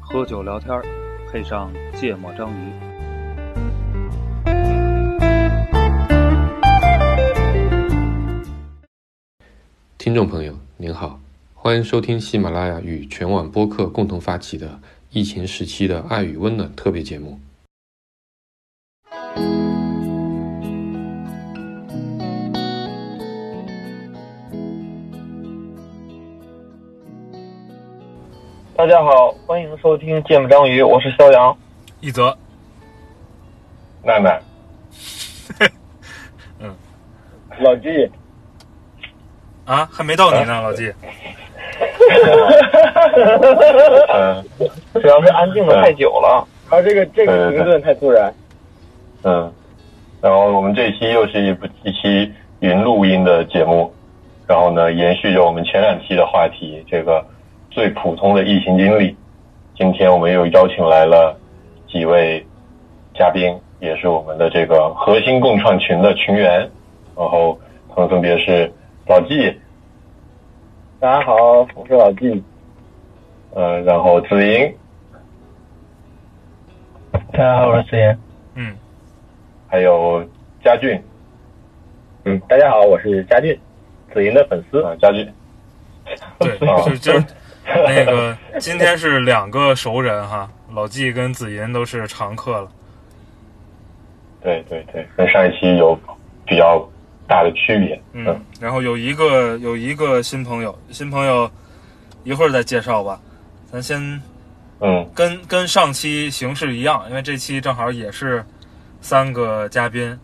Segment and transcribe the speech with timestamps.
[0.00, 0.80] 喝酒聊天，
[1.30, 2.72] 配上芥末章鱼。
[9.98, 11.18] 听众朋友，您好，
[11.54, 14.78] 欢迎收听喜马拉雅与全网播客共同发起的
[15.14, 17.38] 疫情时期的爱与温暖特别节目。
[28.76, 31.56] 大家好，欢迎收听《芥末章鱼》，我是肖阳。
[32.00, 32.36] 一泽，
[34.02, 34.42] 奈奈，
[36.58, 36.74] 嗯，
[37.60, 38.10] 老纪，
[39.64, 40.92] 啊，还没到你呢，老纪。
[44.12, 44.44] 嗯，
[44.94, 48.32] 主要是安静的太久了，啊，这个这个停顿太突然。
[49.22, 49.52] 嗯，
[50.20, 53.92] 然后我们这期又是一部一期云录音的节目，
[54.46, 57.24] 然后呢，延续着我们前两期的话题，这个
[57.70, 59.16] 最普通的疫情经历。
[59.76, 61.36] 今天我们又邀请来了
[61.88, 62.44] 几位
[63.14, 66.60] 嘉宾，也是我们的这个核心共创群的群员，
[67.16, 67.58] 然后
[67.94, 68.72] 他们分别是
[69.06, 69.52] 老纪，
[71.04, 72.42] 大家好，我是老纪。
[73.52, 74.74] 呃，然后子莹，
[77.30, 78.18] 大家好，我是子莹。
[78.54, 78.74] 嗯，
[79.68, 80.26] 还有
[80.64, 80.98] 佳俊，
[82.24, 83.54] 嗯，大家好，我是佳俊，
[84.14, 84.82] 子莹的粉丝。
[84.82, 85.30] 啊，佳俊，
[86.38, 87.12] 对， 啊就就
[87.66, 92.72] 那个，今天是两个熟人哈，老纪跟子银都是常客了。
[94.40, 95.94] 对对对，跟上一期有
[96.46, 96.82] 比较
[97.26, 98.00] 大的区别。
[98.12, 101.50] 嗯，然后有一个有一个新朋友，新朋友
[102.22, 103.20] 一会儿再介绍吧，
[103.70, 104.00] 咱先
[104.80, 105.08] 嗯。
[105.14, 108.44] 跟跟上期形式一样，因为这期正好也是
[109.00, 110.18] 三个嘉宾，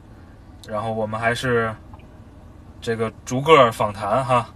[0.69, 1.75] 然后我们还是
[2.81, 4.49] 这个逐个访谈哈，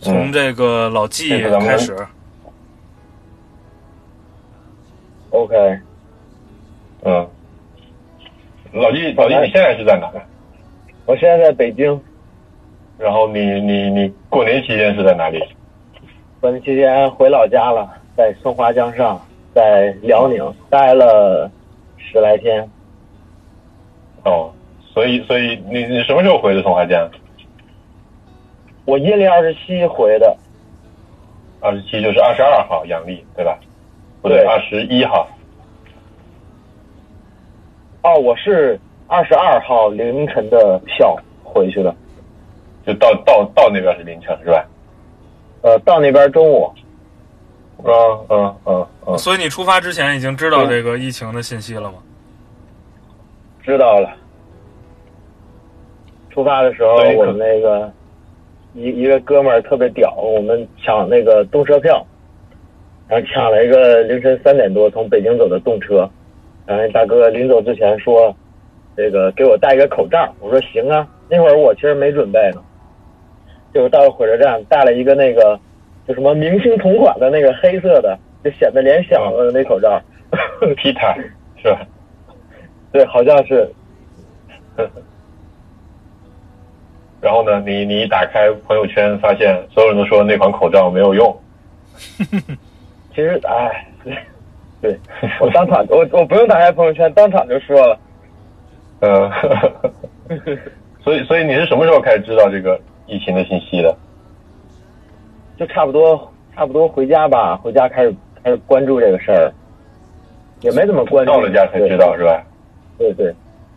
[0.00, 2.06] 从这个老纪这个咱们开始。
[5.30, 5.54] OK，
[7.02, 7.28] 嗯，
[8.76, 10.10] 老弟，老弟，你现在是在哪？
[11.06, 11.98] 我现在在北京，
[12.98, 15.42] 然后你你你过年期间是在哪里？
[16.40, 19.18] 过年期间回老家了，在松花江上，
[19.54, 21.50] 在辽宁待了
[21.96, 22.68] 十来天。
[24.24, 24.52] 哦，
[24.92, 27.10] 所以所以你你什么时候回的松花江？
[28.84, 30.36] 我阴历二十七回的，
[31.60, 33.58] 二十七就是二十二号阳历对吧？
[34.20, 35.26] 不，对二十一号。
[38.06, 38.78] 哦，我是
[39.08, 41.92] 二十二号凌晨的票回去的，
[42.86, 44.64] 就到到到那边是凌晨是吧？
[45.62, 46.72] 呃，到那边中午。
[47.84, 47.92] 嗯
[48.28, 51.94] 嗯嗯嗯，所以你出发之前已经知道这个疫情的信息了吗？
[53.64, 54.14] 知道了。
[56.30, 57.92] 出发的时候，我们那个
[58.74, 62.06] 一一个哥们儿特别屌，我们抢那个动车票，
[63.08, 66.08] 然后抢了一个凌晨三点多从北京走的动车，
[66.66, 68.34] 然后那大哥临走之前说，
[68.96, 72.62] 这个给我戴一个口罩，我说行啊，那会儿我其实没准备呢，
[73.72, 75.58] 结果到了火车站戴了一个那个
[76.08, 80.00] 就什么明星同款的那个黑色的，就显得脸小的那口罩，
[80.76, 81.16] Peter
[81.62, 81.80] 是吧？
[82.92, 83.70] 对，好像是
[87.20, 91.36] 然后呢，你你一打开朋友圈，发现所有人都说那款口罩没有用。
[93.14, 93.86] 其实，哎，
[94.80, 94.98] 对，
[95.40, 97.98] 我当场，我我不用打开朋友圈，当场就说了。
[99.00, 99.30] 呃，
[101.02, 103.96] 所以所以你是什么时候开始知道这个疫情的信息的？
[105.58, 109.52] 就差不多，差不多回家吧，回家开始开始关注这个事儿，
[110.60, 111.32] 也没怎么关注。
[111.32, 112.42] 到了家才知道是吧？
[112.98, 113.34] 对对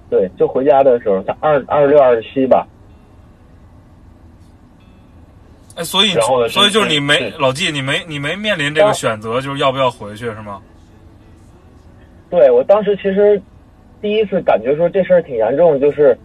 [0.09, 2.67] 对，就回家的时候，二二十六、二十七吧。
[5.75, 10.61] 哎，所以然后呢所以就是你没老纪，你没你没面临这个选择，就是要不要回去是吗？
[12.29, 13.41] 对我当时其实
[14.01, 16.17] 第一次感觉说这事儿挺严重，就是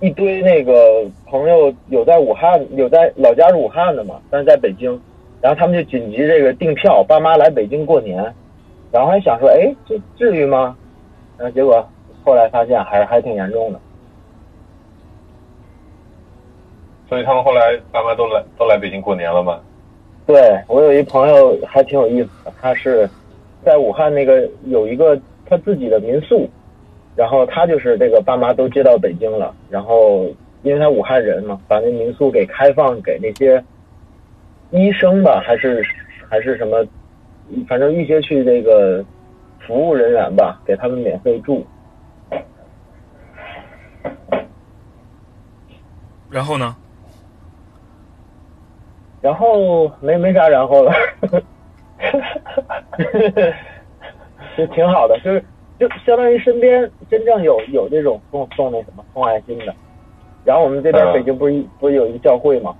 [0.00, 5.00] 一堆那个朋友有在武汉，有在老家是武汉的嘛，但是在北京，
[5.40, 8.22] 然后他们就紧急这个订票，爸妈来北京过年，
[8.92, 10.76] 然后还想说，哎，这至于吗？
[11.36, 11.86] 然后结果
[12.24, 13.80] 后来发现还是还挺严重的。
[17.08, 17.60] 所以他们后来
[17.90, 19.58] 爸妈都来都来北京过年了吗？
[20.26, 23.08] 对我有一朋友还挺有意思的，他是
[23.64, 25.18] 在武汉那个有一个
[25.48, 26.48] 他自己的民宿，
[27.16, 30.26] 然后他就是这个爸妈都接到北京了，然后
[30.62, 33.62] 因为他武汉人嘛，把那民宿给开放给那些
[34.70, 35.82] 医生吧，还是
[36.28, 36.86] 还是什么
[37.66, 39.04] 反正一些去这个
[39.66, 41.66] 服务人员吧，给他们免费住。
[46.30, 46.76] 然后呢？
[49.20, 50.92] 然后没没啥然后了，
[54.58, 55.40] 就挺好的，就是
[55.78, 59.72] 就相当于身边真正有有这种送送那什么送爱心的。
[60.44, 62.74] 然后我们这边嗯北京不是一不是有一个教会吗，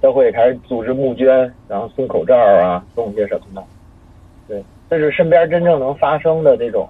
[0.00, 3.62] 教会也开始组织募捐，然后送口罩啊，送些什么的。
[4.48, 6.88] 对，这是身边真正能发生的这种，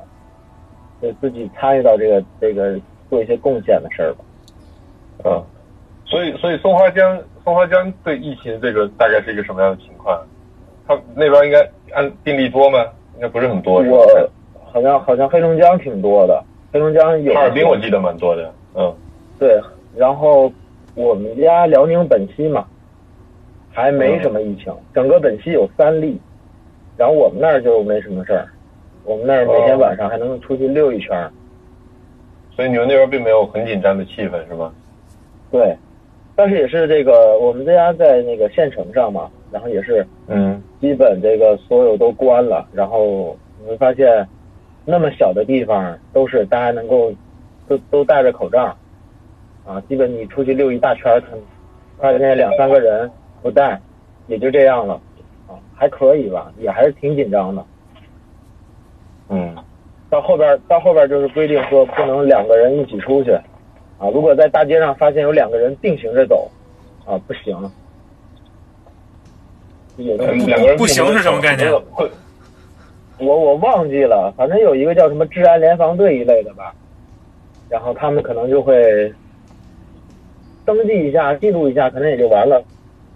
[1.02, 2.78] 就自己参与到这个这个
[3.10, 4.24] 做一些贡献的事儿吧。
[5.24, 5.44] 嗯，
[6.04, 10.24] 所以所以松花江松花江对疫情这个大概是一个什么样的情况？
[10.86, 12.78] 它那边应该按病例多吗？
[13.16, 14.06] 应该不是很多，我
[14.64, 16.42] 好像好像黑龙江挺多的，
[16.72, 18.94] 黑龙江有哈尔滨我记得蛮多的，嗯
[19.38, 19.60] 对，
[19.96, 20.52] 然后
[20.94, 22.66] 我们家辽宁本溪嘛，
[23.72, 26.20] 还没什么疫情，整个本溪有三例，
[26.96, 28.48] 然后我们那儿就没什么事儿，
[29.04, 31.30] 我们那儿每天晚上还能出去溜一圈儿。
[32.54, 34.72] 所以你们那边并没有很紧张的气氛，是吗？
[35.50, 35.76] 对，
[36.34, 44.26] 但是也是这个我们家在那个县城上嘛，然后也是嗯基本这个所有都关了，然后你会发现，
[44.84, 47.12] 那么小的地方都是大家能够
[47.66, 48.76] 都都戴着口罩，
[49.64, 51.20] 啊，基本你出去溜一大圈儿，
[52.00, 53.10] 看看见两三个人
[53.43, 53.81] 不戴，
[54.26, 55.00] 也就这样了，
[55.49, 57.64] 啊，还可以吧，也还是挺紧张的。
[59.28, 59.56] 嗯
[60.08, 63.32] 到后边到后边就是规定说不能两个人一起出去，
[63.99, 66.49] 啊，如果在大街上发现有两个人并行着走，
[67.04, 67.56] 啊，不行。
[69.96, 70.16] 两
[70.60, 71.72] 个人不行是什么概念
[73.19, 76.75] 我我忘记了，反正有一个叫什么治安联防队一类的吧，
[77.70, 79.10] 然后他们可能就会
[80.66, 82.62] 登记一下、记录一下，可能也就完了，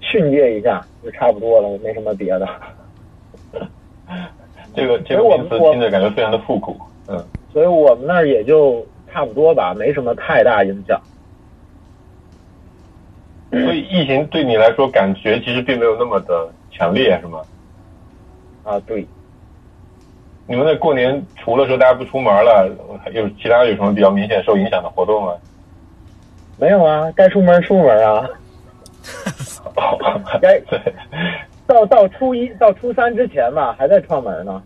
[0.00, 2.48] 训诫一下就差不多了，没什么别的。
[4.74, 6.76] 这个这个名词听着感觉非常的复古，
[7.08, 7.22] 嗯
[7.52, 10.98] 所以我们那儿也就差不多吧，没什么太大影响。
[13.50, 16.48] 所以疫情对你来说感觉其实并没有那么的
[16.80, 17.42] 强烈，是吗？
[18.64, 19.06] 啊，对，
[20.46, 22.66] 你们那过年除了说大家不出门了，
[23.12, 25.34] 有其他有什么比较明显受影响的活动吗？
[26.58, 28.26] 没有啊，该出门出门啊。
[30.40, 30.80] 该对，
[31.66, 34.62] 到到初一到初三之前吧，还在串门呢，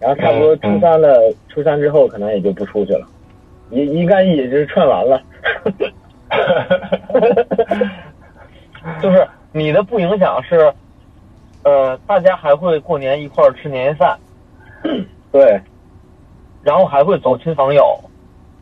[0.00, 3.06] 然后差不多初三了，初三之后可能也就不出去了，
[3.70, 5.22] 一应该也就是串完了。
[9.00, 10.72] 就是你的不影响是，
[11.66, 14.16] 呃，大家还会过年一块儿吃年夜饭，
[15.32, 15.60] 对，
[16.62, 17.98] 然后还会走亲访友。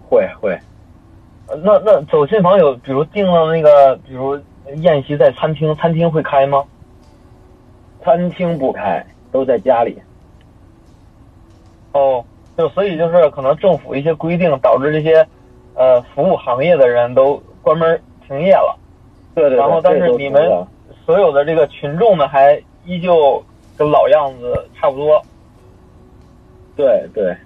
[0.08, 0.58] 会会，
[1.48, 4.40] 呃那那走亲访友，比如订了那个，比如
[4.76, 6.64] 宴席在餐厅，餐厅会开吗？
[8.02, 10.00] 餐厅不开，都在家里。
[11.92, 12.24] 哦，
[12.56, 15.26] 就所以就是可能政府一些规定导致这些，
[15.74, 18.78] 呃，服务行业的人都关门停业了。
[19.34, 19.58] 对对对。
[19.58, 20.66] 然后，但是你们
[21.04, 23.42] 所有的这个群众呢，还依旧
[23.76, 25.20] 跟老样子差不多。
[26.76, 27.36] 对对，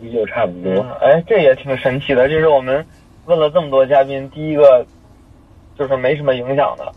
[0.00, 0.72] 依旧差不多。
[0.72, 2.28] 嗯，哎，这也挺神奇的。
[2.28, 2.84] 这是我们
[3.26, 4.86] 问了这么多嘉宾，第一个
[5.78, 6.90] 就是没什么影响的。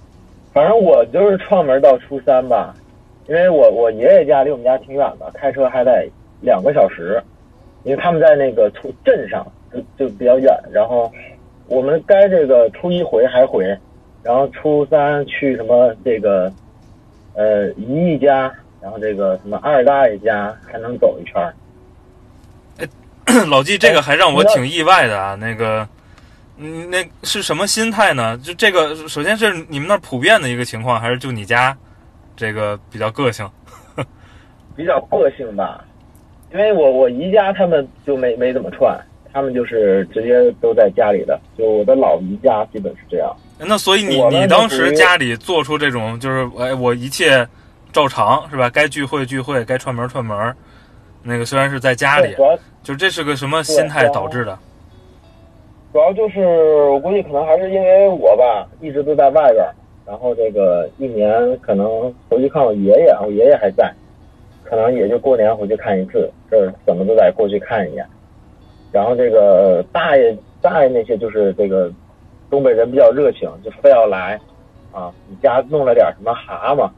[0.54, 2.74] 反正我就是串门到初三吧，
[3.28, 6.10] 因为我我爷爷家离我们家挺远的，开车还得
[6.42, 7.22] 两个小时，
[7.84, 10.58] 因为他们在那个土镇上，就就比较远。
[10.72, 11.12] 然后
[11.68, 13.66] 我们该这个初一回还回，
[14.24, 16.50] 然后初三去什么这个
[17.36, 18.52] 呃姨姨家，
[18.82, 21.54] 然后这个什么二大爷家还能走一圈儿。
[23.48, 25.36] 老纪，这个还让我挺意外的啊。
[25.36, 25.88] 那个，
[26.58, 28.38] 嗯，那是什么心态呢？
[28.38, 31.76] 就这个，首先是你们那儿普遍的一个情况，还是就你家
[32.36, 33.50] 这个比较个性？
[34.78, 35.84] 比较个性吧，
[36.52, 38.98] 因为我我姨家他们就没没怎么串，
[39.34, 43.36] 他们就是直接都在家里的，就我的老姨家基本是这样。
[43.58, 47.48] 那所以你你当时家里做出这种就是哎，我一切
[47.94, 48.70] 照常是吧？
[48.70, 50.56] 该聚会聚会，该串门串门。
[51.24, 52.36] 那个虽然是在家里
[52.84, 54.58] 就这是个什么心态导致的？
[55.92, 56.42] 主要就是
[56.90, 59.74] 我估计可能还是因为我吧，一直都在外边儿，
[60.06, 63.90] 然后这个一年可能回去看我爷爷，我爷爷还在，
[64.64, 68.06] 可能也就过年回去看一次，这怎么都得过去看一眼。
[68.92, 71.90] 然后这个大爷大爷那些就是这个
[72.50, 74.40] 东北人比较热情，就非要来
[74.92, 76.90] 啊，你家弄了点什么蛤蟆，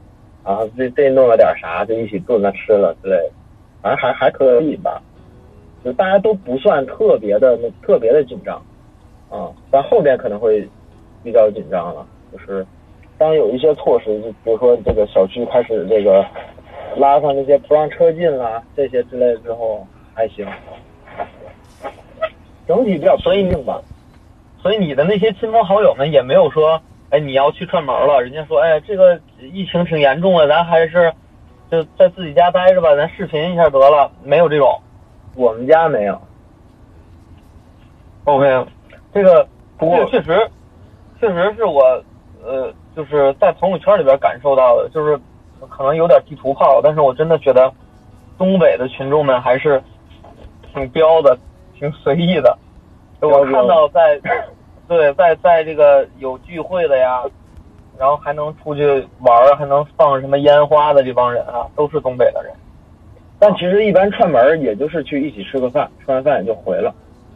[0.44, 3.30] 然后这这弄了点啥，就一起炖了吃了之类的，
[3.82, 5.02] 反正还还可以吧。
[5.84, 8.56] 就大家都不算特别的那特别的紧张，
[9.30, 10.68] 啊，但后边可能会
[11.22, 12.06] 比较紧张了。
[12.32, 12.66] 就是
[13.16, 16.24] 当有一些措施，就比如说这个小区开始这个
[16.98, 20.46] 拉上那些不让车进啦，这些之类之后还行，
[22.66, 23.80] 整体比较平静吧。
[24.68, 28.20] 所以你的那些亲朋好友们也没有说，哎，你要去串门了。
[28.20, 31.10] 人家说，哎，这个疫情挺严重的，咱还是
[31.70, 34.12] 就在自己家待着吧，咱视频一下得了。
[34.22, 34.78] 没有这种。
[35.36, 36.20] 我们家没有。
[38.24, 38.66] OK，
[39.14, 39.48] 这个
[39.78, 40.50] 不过确实，
[41.18, 41.80] 确实是我
[42.44, 45.18] 呃，就是在朋友圈里边感受到的，就是
[45.66, 47.72] 可能有点地图炮，但是我真的觉得
[48.36, 49.82] 东北的群众们还是
[50.74, 51.38] 挺彪的，
[51.74, 52.58] 挺随意的。
[53.22, 54.20] 我看到 在
[54.88, 57.22] 对在在这个有聚会的呀，
[57.98, 58.86] 然后还能出去
[59.20, 62.52] 玩儿，还能放什么烟花的这帮人啊，都是东北的人。
[63.38, 66.92] 但其实一般串门儿也就是去一起吃个饭，吃完饭也就回了，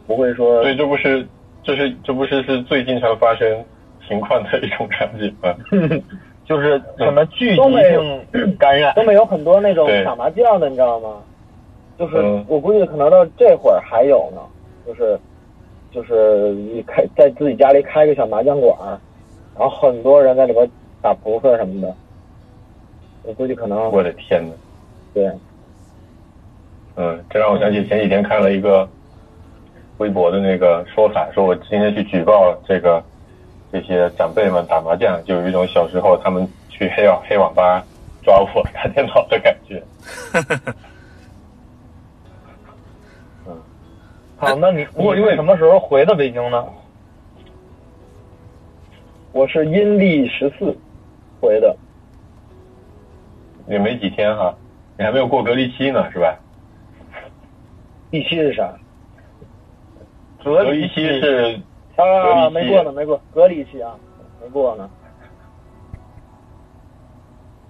[0.07, 1.25] 不会说对，这不是，
[1.63, 3.63] 这是这不是是最经常发生
[4.07, 5.55] 情况的一种场景吗？
[6.45, 8.93] 就是什么聚集东北性感染。
[8.95, 11.21] 东北有很多那种打麻将的，你知道吗？
[11.97, 14.41] 就是嗯我估计可能到这会儿还有呢，
[14.85, 15.17] 就是
[15.93, 18.99] 就是你开在自己家里开个小麻将馆儿，
[19.57, 20.67] 然后很多人在里边
[21.01, 21.95] 打扑克什么的，
[23.23, 24.53] 我估计可能我的天呐，
[25.13, 25.31] 对，
[26.95, 28.89] 嗯，这让我想起前几天看了一个
[29.99, 33.03] 微博的那个说法，说我今天去举报这个
[33.71, 37.83] 这些长辈们打麻将，就有一种小时候他们去黑网黑网吧
[38.23, 39.83] 抓我打电脑的感觉。
[44.43, 46.65] 好，那你你什么时候回的北京呢？
[49.31, 50.77] 我是阴历十四
[51.39, 51.75] 回的，
[53.67, 54.53] 也没几天哈，
[54.97, 56.37] 你还没有过隔离期呢，是吧？
[58.11, 58.73] 第七是啥？
[60.43, 61.57] 隔隔离期是
[61.95, 63.95] 隔啊，没过呢，没过隔离期啊，
[64.41, 64.89] 没过呢。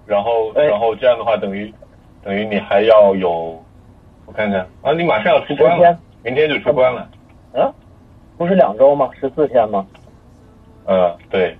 [0.06, 1.72] 然后，哎然后这样的话，等于
[2.24, 3.62] 等于你还要有，
[4.26, 7.08] 我看看啊，你马上要出关了明天就出关了。
[7.52, 7.72] 啊，
[8.38, 9.10] 不是两周吗？
[9.20, 9.86] 十四天吗？
[10.86, 11.56] 嗯，对，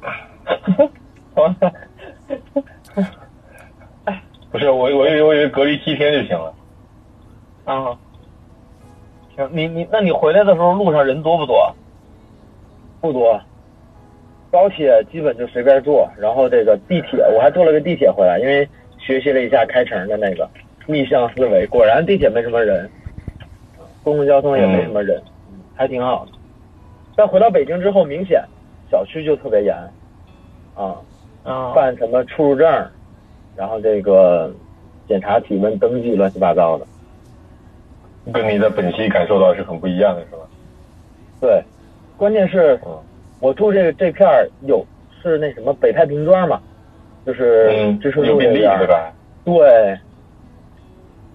[4.50, 6.54] 不是我我以为我以为隔离七天就行了。
[7.64, 7.98] 啊，
[9.36, 11.74] 行，你你那你回来的时候路上人多不多？
[13.00, 13.40] 不多，
[14.50, 18.68] 高铁基本就随便坐，然后这个地铁我还坐了个地铁回来，因为
[18.98, 20.48] 学习了一下开城的那个
[20.86, 22.90] 逆向思维，果然地铁没什么人，
[24.02, 26.32] 公共交通也没什么人，嗯还挺好的。
[27.16, 28.42] 但回到北京之后，明显
[28.90, 29.74] 小区就特别严，
[30.74, 30.96] 啊，
[31.42, 32.90] 啊，办什么出入证，
[33.56, 34.52] 然后这个
[35.08, 36.86] 检查体温、登记乱七八糟的。
[38.32, 40.38] 跟你在本溪感受到是很不一样的，是吧？
[41.40, 41.62] 对，
[42.16, 42.98] 关键是嗯
[43.40, 44.84] 我住这个这片儿有
[45.22, 46.60] 是那什么北太平庄嘛，
[47.26, 49.12] 就是嗯，知春有便利路那边儿对吧？
[49.44, 49.98] 对，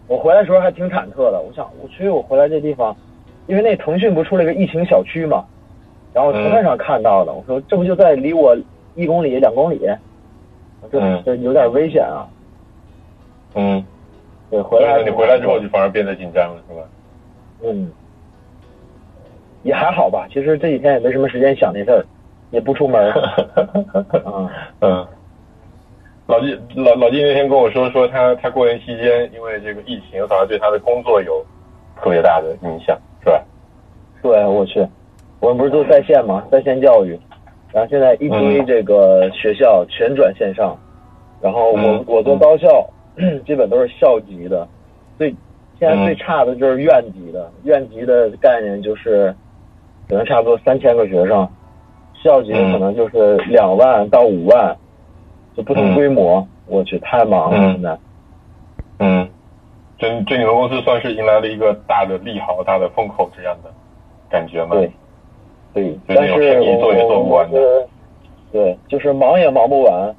[0.09, 1.39] 我回来的时候还挺忐忑的。
[1.39, 2.93] 我想，我去，我回来这地方，
[3.47, 5.45] 因为那腾讯不出了一个疫情小区嘛，
[6.13, 8.57] 然后图片上看到的，我说这不就在离我
[8.95, 9.79] 一公里、两公里，
[10.91, 12.27] 这嗯这有点危险啊。
[13.53, 13.85] 嗯，
[14.49, 16.81] 对，回来你回来之后就反而变得紧张了，是吧？
[17.63, 17.91] 嗯，
[19.61, 20.27] 也还好吧。
[20.31, 22.03] 其实这几天也没什么时间想那事儿，
[22.49, 23.11] 也不出门儿。
[24.23, 24.51] 啊，
[24.81, 25.07] 嗯，
[26.29, 31.43] 老季老老季那天跟我说，说他他过年期间因为这个疫情，好像对他的工作有
[31.99, 33.43] 特别大的影响，是吧？
[34.21, 34.87] 对，我去，
[35.39, 36.45] 我们不是都在线吗？
[36.51, 37.19] 在线教育，
[37.73, 40.77] 然后现在一堆嗯这个学校全转线上，
[41.41, 42.87] 然后我、嗯我做高校，
[43.43, 44.67] 基本都是校级的，
[45.17, 45.33] 最
[45.79, 49.33] 现在最嗯差的就是院级的，院级的概念就是
[50.07, 51.49] 可能差不多三千个学生，
[52.23, 54.77] 校级可能就是两万到五万，
[55.55, 56.47] 就不同嗯规模。
[56.67, 57.97] 我去，太忙了，嗯现在。
[58.99, 59.29] 嗯，
[59.97, 63.71] 这这你们公司算是迎来了一个大的利好、大的风口这样的
[64.29, 64.75] 感觉吗？
[64.75, 64.91] 对，
[65.73, 67.87] 对，就但是那种生意我做也做不完的
[68.51, 70.15] 对，就是忙也忙不完。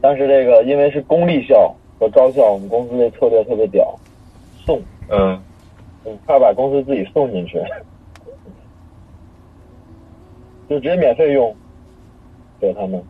[0.00, 3.98] 但是这个因为是公立校和高校，我们公司这策略特别屌，
[4.64, 5.40] 送，嗯，
[6.04, 7.62] 嗯，怕把公司自己送进去，
[10.68, 11.54] 就直接免费用
[12.60, 13.02] 给他们。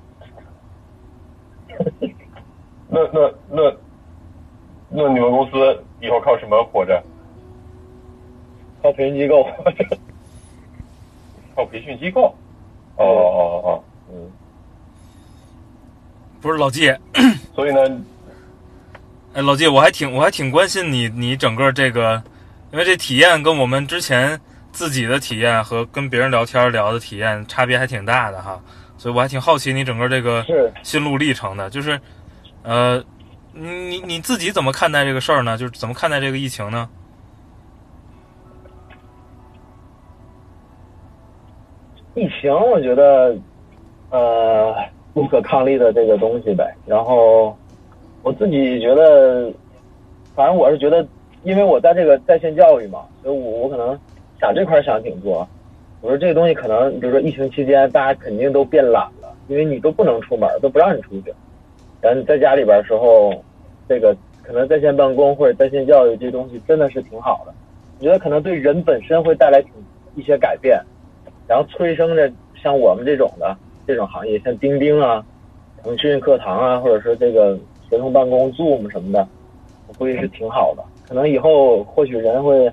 [2.88, 3.76] 那那那
[4.88, 7.02] 那你们公司以后靠什么活着？
[8.82, 9.46] 靠培训机构，
[11.56, 12.34] 靠培训机构？
[12.96, 14.30] 哦哦哦，嗯，
[16.40, 16.94] 不是老季，
[17.54, 17.80] 所以呢，
[19.32, 22.22] 哎，老季，我还挺我还挺关心你你整个这个，
[22.72, 24.38] 因为这体验跟我们之前
[24.70, 28.60] 自己的体验和跟别人聊天聊的体验差别还挺大的哈，
[29.04, 31.68] 所以我还挺好奇你整个这个是心路历程的。
[31.68, 32.00] 就是
[32.62, 33.04] 呃，
[33.52, 35.58] 你你自己怎么看待这个事儿呢？
[35.58, 36.88] 就是怎么看待这个疫情呢？
[42.14, 43.36] 疫情，我觉得，
[44.08, 44.74] 呃，
[45.12, 46.74] 不可抗力的这个东西呗。
[46.86, 47.54] 然后，
[48.22, 49.52] 我自己觉得，
[50.34, 51.06] 反正我是觉得，
[51.42, 54.00] 因为我在这个在线教育嘛，所以我我可能
[54.40, 55.46] 想这块想挺多。
[56.04, 61.32] 我说这个东西可能，比如说疫情期间，大家肯定都变懒了，因为你都不能出门，都不让你出去。
[62.02, 63.32] 然后你在家里边的时候，
[63.88, 67.54] 这个可能在线办公或者在线教育这东西真的是挺好的。
[67.98, 69.72] 我觉得可能对人本身会带来挺
[70.14, 70.78] 一些改变。
[71.46, 72.30] 然后催生着
[72.62, 73.56] 像我们这种的
[73.86, 75.24] 这种行业，像钉钉啊、
[75.82, 77.58] 腾讯课堂啊，或者是这个
[77.88, 79.26] 协同办公 Zoom 什么的，
[79.88, 80.84] 我估计是挺好的。
[81.08, 82.70] 可能以后或许人会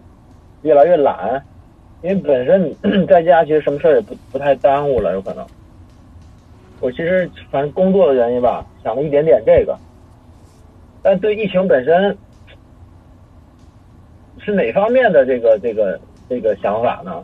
[0.63, 1.41] 越来越懒，
[2.01, 2.75] 因为本身你
[3.07, 5.45] 在家其实什么事儿也不不太耽误了，有可能。
[6.79, 9.77] 我其实反正工作的原因吧，想了一点点这个，
[11.03, 12.17] 但对疫情本身
[14.39, 17.23] 是哪方面的这个这个这个想法呢？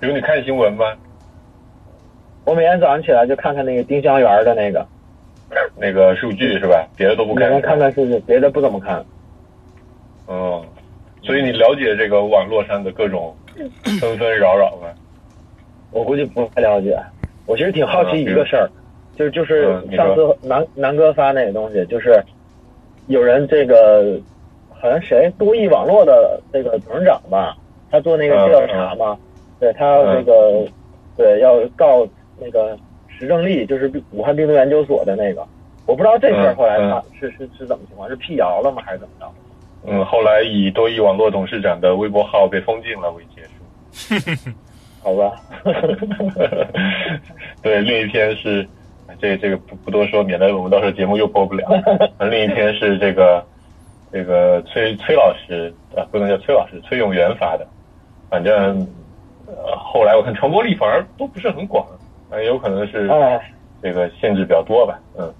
[0.00, 0.84] 比如你看新闻吗？
[2.44, 4.84] 我每天早上起来就看看那个丁香园的那个，
[5.76, 6.84] 那个数据是吧？
[6.96, 7.48] 别的都不看。
[7.62, 9.04] 看看数据，别的不怎么看。
[10.26, 10.66] 哦，
[11.22, 13.34] 所以你了解这个网络上的各种
[14.00, 14.88] 纷纷扰扰吗？
[15.90, 16.98] 我估计不太了解。
[17.46, 18.70] 我其实挺好奇一个事儿，
[19.16, 19.64] 就是就是
[19.96, 22.22] 上次南南哥发那个东西，就是
[23.06, 24.18] 有人这个
[24.70, 27.56] 好像谁多益网络的这个董事长吧，
[27.90, 29.18] 他做那个调查嘛。
[29.60, 30.64] 对他那个，
[31.16, 32.04] 对要告
[32.40, 32.76] 那个
[33.06, 35.46] 石正丽，就是武汉病毒研究所的那个，
[35.86, 39.32] 我不知道这事儿后来他是是是怎么情况，是辟谣了吗，还是怎么着？
[39.86, 44.52] 嗯，后来以多益网络董事长的微博号被封禁了为结束。
[45.02, 45.32] 好吧。
[47.62, 48.66] 对，另一篇是，
[49.20, 51.66] 这这个不不多说，免得我们到时候节目又播不了。
[52.30, 53.44] 另一篇是这个
[54.12, 57.66] 这个崔崔老师啊，不能叫崔老师，崔永元发的，
[58.30, 58.86] 反正。
[59.44, 61.84] 呃，后来我看传播力反而都不是很广，
[62.30, 63.06] 呃，有可能是
[63.82, 64.98] 这个限制比较多吧。
[65.18, 65.30] 嗯，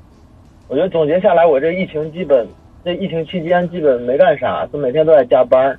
[0.69, 2.47] 我觉得总结下来，我这疫情基本
[2.85, 5.79] 这疫情期间基本没干啥，就每天都在加班。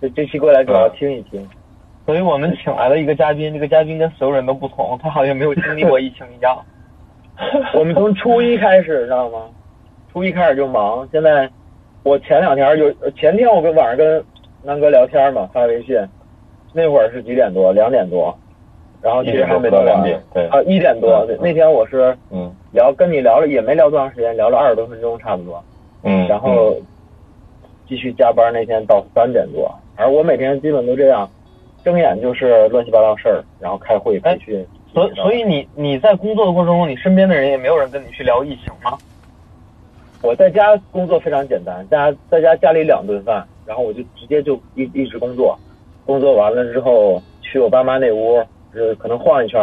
[0.00, 1.44] 这这期过来主要听一听，
[2.06, 6.56] 所以我们请来了一个嘉宾，这个嘉宾跟所有人都不同，他好像没有经历过疫情一样。
[7.74, 9.46] 我们从初一开始，知道吗？
[10.12, 11.50] 初一开始就忙，现在
[12.04, 14.24] 我前两天就前天我跟晚上跟
[14.62, 15.96] 南哥聊天嘛，发微信。
[16.72, 17.72] 那会儿是几点多？
[17.72, 18.36] 两点多，
[19.02, 21.26] 然后其实还没到两点，对啊，一点多。
[21.40, 25.64] 那天我是嗯聊跟你聊了也没聊多长时间，聊了二十多分钟差不多，
[26.02, 26.76] 嗯，然后
[27.88, 28.52] 继续加班。
[28.52, 31.28] 那天到三点多，而我每天基本都这样，
[31.84, 34.66] 睁眼就是乱七八糟事儿，然后开会培训。
[34.92, 38.96] 所所以你你在工作的过程中，你身边的人也没有人跟你去聊疫情吗？
[40.22, 45.56] 我在家工作非常简单，家在家家里两顿饭，然后我就直接就一一直工作。
[46.06, 48.36] 工作完了之后，去我爸妈那屋，
[48.74, 49.60] 呃，可能晃一圈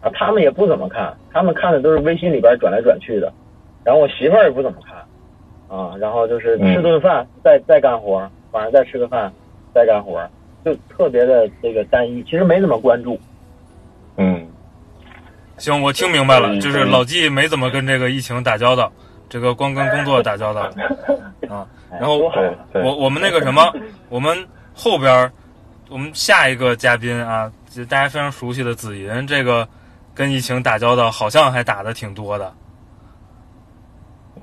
[0.00, 0.10] 啊。
[0.12, 3.32] 他们也不怎么看，他们看的都是微信里边转来转去的。
[3.82, 4.94] 然后我媳妇儿也不怎么看，
[5.68, 9.32] 啊，然后就是吃顿饭，再再干活，晚上再吃个饭，
[9.74, 10.28] 再干活，
[10.64, 13.18] 就特别的这个单一，其实没怎么关注。
[14.16, 14.46] 嗯，
[15.58, 18.92] 行，我听明白了，就是老纪没怎么跟这个疫情打交道，
[19.28, 20.62] 这个光跟工作打交道
[21.48, 21.66] 啊。
[21.90, 23.72] 然后我我们那个什么，
[24.08, 24.36] 我们
[24.74, 25.30] 后边。
[25.88, 29.68] 我们下一个嘉宾啊，就大家非常熟悉的紫银，这个
[30.16, 32.52] 跟疫情打交道，好像还打的挺多的。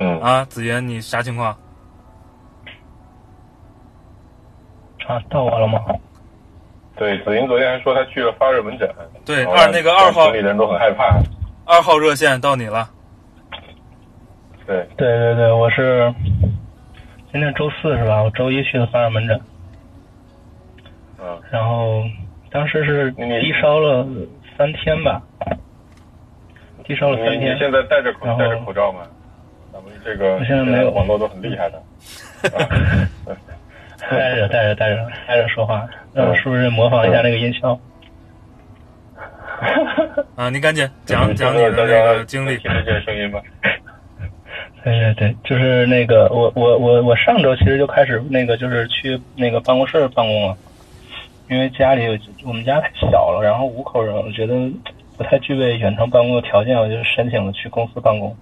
[0.03, 1.57] 嗯啊，紫妍，你啥情况？
[5.07, 5.79] 啊，到我了吗？
[6.97, 8.89] 对，紫银昨天还说他去了发热门诊。
[9.25, 11.17] 对，二那个二号村里的人都很害怕。
[11.65, 12.89] 二号热线到你了。
[14.67, 16.13] 对对对对，我是
[17.31, 18.21] 今天周四是吧？
[18.21, 19.39] 我周一去的发热门诊。
[21.19, 22.03] 嗯然后
[22.51, 24.05] 当时是低烧了
[24.57, 25.21] 三天吧，
[26.83, 27.55] 低烧了三天。
[27.55, 29.01] 你现在戴着口戴着口罩吗？
[30.03, 31.81] 这个现在没有网络都很厉害的。
[34.09, 37.79] 带着带着带着带着说话，那是不是模仿一下那个音效？
[40.35, 43.41] 啊，你赶紧讲讲你的那个经历，听得见声音吧？
[44.83, 50.57] 对对对，就是那个我我我我上周其实就开始那个就是去那个办公室办公了。
[51.49, 54.53] 因为家里我们家太小了，然后五口人，我觉得
[55.17, 58.35] 不太具备远程办公的条件，我就申请了去公司办公。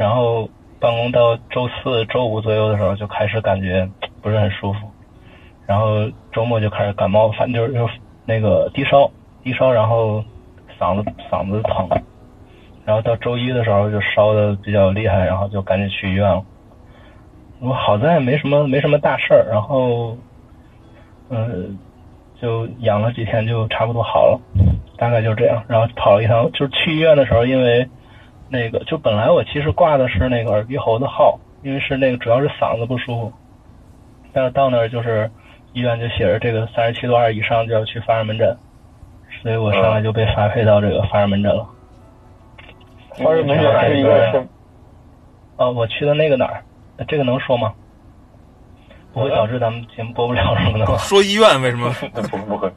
[0.00, 0.48] 然后
[0.80, 3.86] 办公到周四周五左右的时候，就开始感觉
[4.22, 4.78] 不是很舒服，
[5.66, 7.86] 然后周末就开始感冒，反正就是就
[8.24, 9.10] 那个低烧，
[9.44, 10.24] 低烧，然后
[10.78, 11.86] 嗓子嗓子疼，
[12.86, 16.42] 然后到周一的时候就烧的比较厉害，然后就赶紧去医院了。
[17.60, 20.16] 我好在没什么没什么大事儿，然后，
[21.28, 21.76] 嗯，
[22.40, 24.40] 就养了几天就差不多好了，
[24.96, 25.62] 大概就这样。
[25.68, 27.86] 然后跑了一趟，就是去医院的时候，因为
[28.52, 33.32] 那个就本来我其实挂的是那个耳鼻喉的号，因为是那个主要是嗓子不舒服，
[34.32, 35.30] 但是到那儿就是
[35.72, 38.56] 医院就写着这个三十七度二以上就要去发热门诊，
[39.40, 41.64] 所以我上来就被发配到这个发热门诊了。
[43.16, 44.46] 发热门诊是一个什？
[45.56, 46.64] 哦，我去的那个哪儿？
[47.06, 47.72] 这个能说吗？
[49.12, 50.96] 不会导致咱们节目播不了什么的吗？
[50.98, 51.92] 说医院为什么？
[52.30, 52.72] 不不会。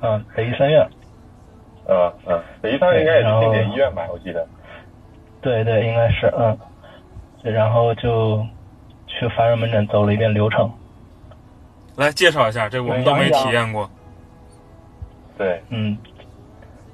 [0.00, 0.88] 嗯，北医三院。
[1.88, 4.06] 嗯嗯，北医三院应该也是经典医院吧？
[4.12, 4.46] 我记得。
[5.40, 6.58] 对对，应该是嗯。
[7.42, 8.44] 然后就
[9.06, 10.70] 去发热门诊走了一遍流程。
[11.96, 13.90] 来介绍一下，这我们都没体验过。
[15.36, 15.62] 对。
[15.70, 15.96] 嗯。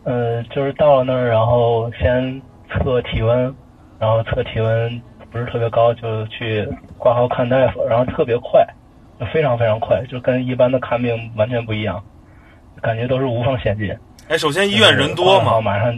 [0.05, 3.55] 呃，就是到了那儿，然后先测体温，
[3.99, 5.03] 然后测体温。
[5.33, 6.65] 不是特别高，就去
[6.97, 8.65] 挂号看大夫，然后特别快，
[9.19, 12.01] 就非常非常快，就跟一般的看病完全不一样，
[12.81, 13.99] 感觉都是无缝衔接。
[14.29, 15.61] 哎，首先医院人多嘛？
[15.61, 15.93] 马上，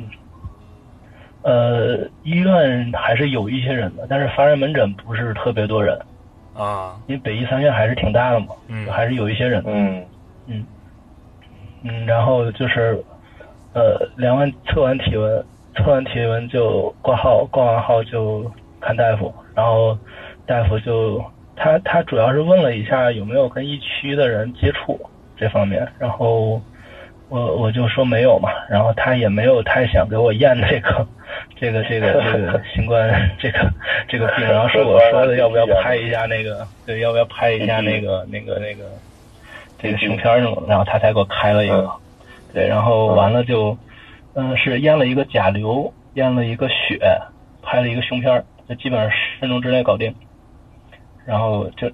[1.46, 5.96] 呃，医院还是有一些人的，但是发热门诊不是特别多人
[6.54, 10.04] 啊，因为北医三院还是挺大的嘛，嗯，还是有一些人，嗯
[10.46, 10.66] 嗯
[11.84, 13.02] 嗯，然后就是
[13.74, 15.44] 呃量完测完体温，
[15.76, 18.50] 测完体温就挂号，挂完号就。
[18.78, 19.98] 看大夫，然后
[20.46, 21.20] 大夫就
[21.56, 25.00] 他他主要是问了一下有没有跟疫区的人接触
[25.36, 26.60] 这方面，然后
[27.28, 31.04] 我我就说没有嘛，然后他也没有太想给我验这个
[31.56, 33.72] 这个这个这个新冠这个
[34.08, 38.84] 这个病，然后是我说的要不要拍一下那个对要不要拍一下那个那个那个
[39.78, 41.90] 这个胸片什么，然后他才给我开了一个，
[42.52, 43.76] 对，然后完了就
[44.34, 46.98] 嗯是验了一个甲流，验了一个血，
[47.62, 48.44] 拍了一个胸片。
[48.68, 50.12] 就基本上十分钟之内搞定，
[51.24, 51.88] 然后就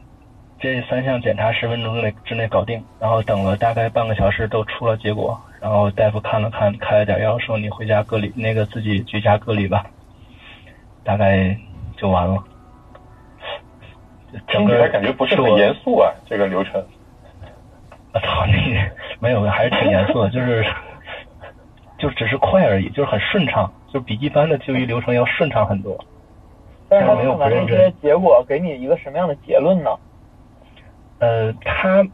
[0.59, 9.87] 这三项检查十分钟之内之内搞定，然后等了大概半个小时都出了结果，然后大夫看了看，开了点药，说你回家隔离，那个自己居家隔离吧，
[11.05, 11.57] 大概
[11.97, 12.43] 就完了。
[14.49, 16.85] 听起来感觉不是很严肃啊，这个流程。
[18.13, 18.77] 我操你！
[19.21, 20.67] 没有，还是挺严肃的，就是
[21.97, 25.97] 就只是快而已，就是很顺畅，就比一般的就医流程要顺畅很多。
[26.89, 29.91] 但是他看完这些结果，给你一个什么样的结论呢？
[31.21, 32.05] 呃，他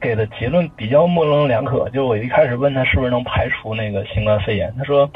[0.00, 1.88] 给的结论比较模棱两可。
[1.90, 5.10] 就我一开始问他是不是能排除那个新冠肺炎，他说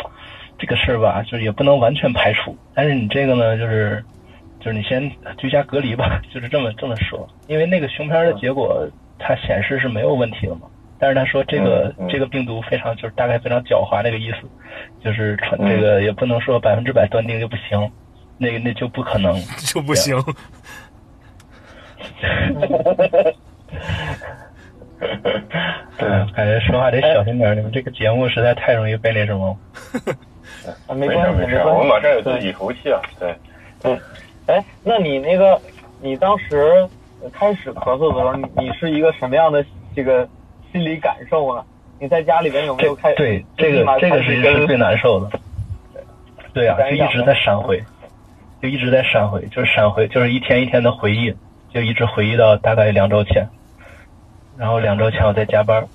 [0.59, 2.57] 这个事儿吧，就是也不能完全排除。
[2.75, 4.05] 但是你这个呢，就是
[4.61, 7.29] 就是你先居家隔离吧， 就是这么这么说。
[7.47, 8.89] 因为那个胸片的结果，
[9.19, 10.63] 它显示是没有问题的嘛。
[11.01, 14.39] 但是他说这个这个病毒非常就是大概非常狡猾，那个意思
[15.03, 17.91] 就是传这个也不能说百分之百断定就不行。
[18.41, 20.17] 那个那就不可能， 就不行。
[25.99, 27.57] 对，感觉说话得小心点。
[27.57, 29.57] 你们这个节目实在太容易被那什么。
[30.95, 33.01] 没关系，没事，我们马上有自己服务器了。
[33.19, 33.35] 对，
[33.83, 33.99] 对。
[34.47, 35.61] 哎，那你那个，
[36.01, 36.89] 你当时
[37.33, 40.29] 开始咳嗽的时候，你是一个什么样的这个
[40.73, 41.65] 心理感受呢？
[42.01, 43.15] 你在家里边有没有开？
[43.15, 45.31] 对，这个这个是是最难受的。
[46.53, 47.83] 对啊，就一直在闪回。
[48.61, 51.33] 就一直在闪回，就是闪回，就是一天一天的回忆，
[51.73, 53.49] 就一直回忆到大概两周前，
[54.59, 55.87] 然后两周前我在加班，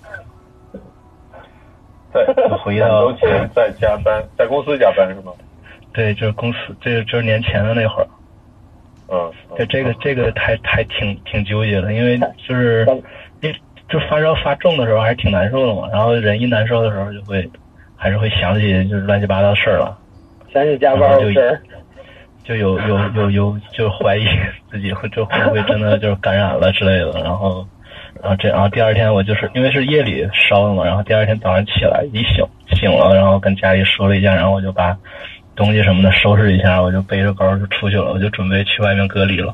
[2.13, 2.25] 对，
[2.63, 5.33] 回忆到两周前在加班，在公司加班是吗？
[5.91, 8.07] 对，就是公司，这就是年前的那会儿，
[9.09, 12.87] 嗯，对这个这个还还挺挺纠结的，因为就是
[13.41, 13.53] 因
[13.89, 17.47] 就发烧发重的时候还是挺难受的嘛，然后人一难受的时候就会
[17.97, 19.97] 还是会想起就是乱七八糟事儿了，
[20.53, 21.61] 想起加班的事儿。
[22.43, 24.27] 就有有有有，就怀疑
[24.69, 27.65] 自己会就会不会真的就是感染了之类的，然后，
[28.23, 32.43] 然后这然后第二天我就是因为是夜里烧的嘛，然后第二天早上起来一醒
[32.77, 34.97] 醒了，然后跟家里说了一下，然后我就把
[35.55, 39.53] 东西什么的收拾一下，我就背着包就出去了，我就准备去外面隔离了。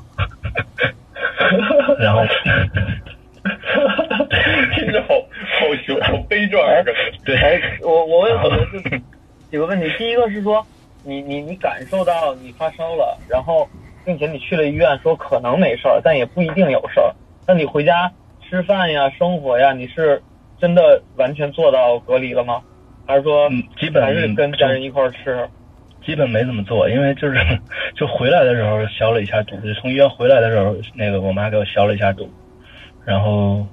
[2.00, 2.22] 然后，
[4.76, 6.84] 听着好好凶好悲壮啊！
[7.26, 8.80] 对，哎我我问可能是
[9.50, 10.66] 几个问题，第一个是说。
[11.02, 13.66] 你你你感受到你发烧了，然后
[14.04, 17.16] 并且你去了医院，说可能没事儿，但也不一定有事儿。
[17.48, 18.12] 那你回家
[18.50, 20.22] 吃饭呀、生活呀，你是
[20.60, 22.62] 真的完全做到隔离了吗？
[23.06, 23.48] 还是说
[23.80, 25.48] 基本还是跟家人一块儿吃？
[26.04, 27.38] 基本没怎么做，因为就是
[27.96, 32.28] 就回来的时候消了一下毒，就从医院回来的时候，那个我妈给我消了一下毒，
[33.06, 33.66] 然后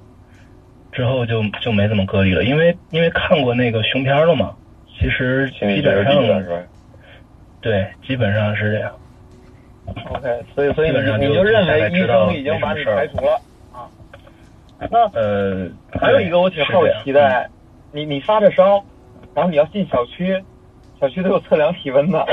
[0.91, 4.55] 之后就就没怎么隔离了，因为因为看过那个胸片了嘛，
[4.99, 6.13] 其实基本上。
[7.59, 8.91] 对，基本上是这样。
[10.11, 13.41] OK，所以所以你你就认为医生已经把你排除了
[15.13, 15.67] 呃，
[15.99, 17.49] 还有一个我挺好奇的，
[17.91, 18.83] 你你发着烧，
[19.33, 20.41] 然后你要进小区，
[20.99, 22.25] 小区都有测量体温的，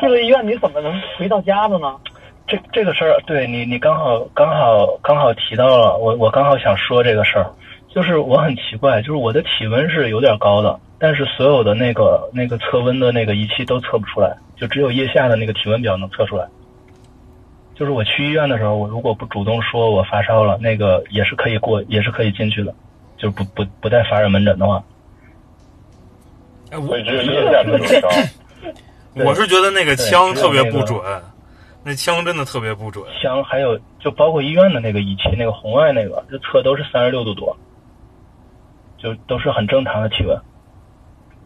[0.00, 1.96] 进了医院你怎么能回到家的呢？
[2.46, 7.46] 这这个事儿，对你你刚好刚好刚好提到了，我我刚好想说这个事儿，
[7.88, 16.46] 就是我很奇怪，就是我的体温是有点高的，但是所有的那个那个测温的那个仪器都测不出来，就只有腋下的那个体温表能测出来。
[17.74, 22.74] 就是我去医院的时候，我如果不主动说我发烧了，那个也是可以过，也是可以进去的，
[23.16, 24.82] 就是不不不带发热门诊的话。
[26.72, 28.08] 我只有腋下能烧。
[29.26, 30.98] 我是觉得那个枪特别不准，
[31.84, 33.04] 那枪真的特别不准。
[33.20, 37.54] 枪还有就包括医院的那个仪器，那个红外那个，这测都是三十六度多，
[38.96, 40.38] 就都是很正常的体温。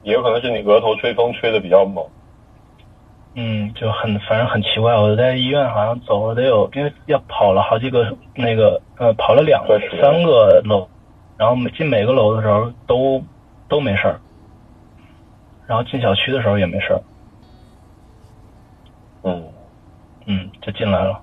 [0.05, 2.05] 也有可能是你额头吹风吹的比较猛。
[3.37, 9.63] 嗯，就很反正很奇怪，我在医院好像走了得有，因为要跑了好几个那个呃，跑了两
[10.01, 10.89] 三个楼，
[11.37, 13.23] 然后进每个楼的时候都
[13.69, 14.19] 都没事儿，
[15.67, 17.01] 然后进小区的时候也没事儿，
[19.23, 19.53] 嗯。
[20.29, 21.21] 嗯，就进来了，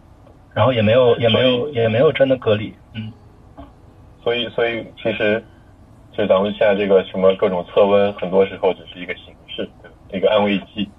[0.54, 3.12] 然后也没有也没有也没有真的隔离，嗯，
[4.24, 5.44] 所以所以其实
[6.14, 9.70] 就咱们现在这个什么各种测温，很多时候只是一个形式，
[10.14, 10.90] 一个安慰剂。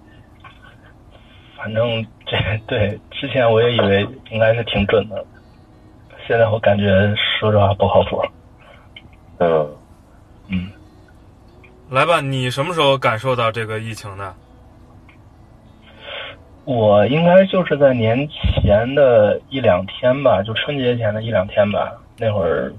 [1.64, 2.36] 反正这
[2.68, 5.24] 对之前我也以为应该是挺准的，
[6.26, 8.22] 现在我感觉说实话不靠谱。
[9.38, 9.66] 嗯
[10.48, 10.70] 嗯，
[11.88, 14.34] 来吧，你什么时候感受到这个疫情的？
[16.66, 21.94] 我应该就是在年前的一两天吧，就春节前的一两天吧。
[22.18, 22.70] 那会儿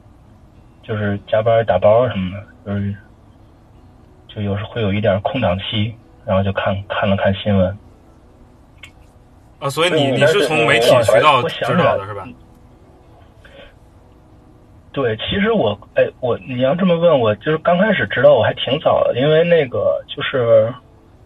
[0.83, 2.95] 就是加班打包什么的，就是
[4.27, 7.75] 就有时会有一点空档期，然后就看看了看新闻。
[9.59, 12.27] 啊，所以你你是从媒体渠道知道的是吧？
[14.91, 20.73] 对，其实我哎，我你要这么问我，就是刚开始知道我还挺早的，因为那个就是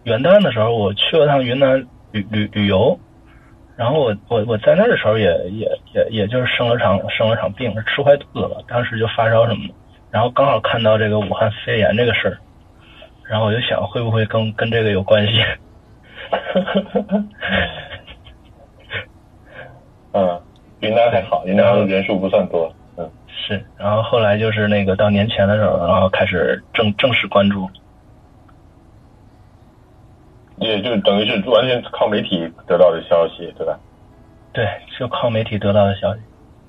[0.04, 2.98] 元旦的时候我去了趟云南旅旅旅游，
[3.76, 9.74] 然后我我我在那的时候也也也也就是生了场生了场病，吃坏肚子了，当时就发烧什么的，
[10.10, 12.38] 然后刚好看到这个武汉肺炎这个事儿，
[13.28, 15.44] 然后我就想会不会跟跟这个有关系。
[20.12, 20.40] 嗯，
[20.80, 22.72] 云南还好，云南人数不算多。
[22.96, 23.64] 嗯，是。
[23.76, 27.68] 然后后来就是那个到年前的时候，然后开始正正式关注。
[30.58, 33.78] 也就等于是完全靠媒体得到的消息，对吧？
[34.52, 34.66] 对，
[34.98, 36.20] 就靠媒体得到的消息，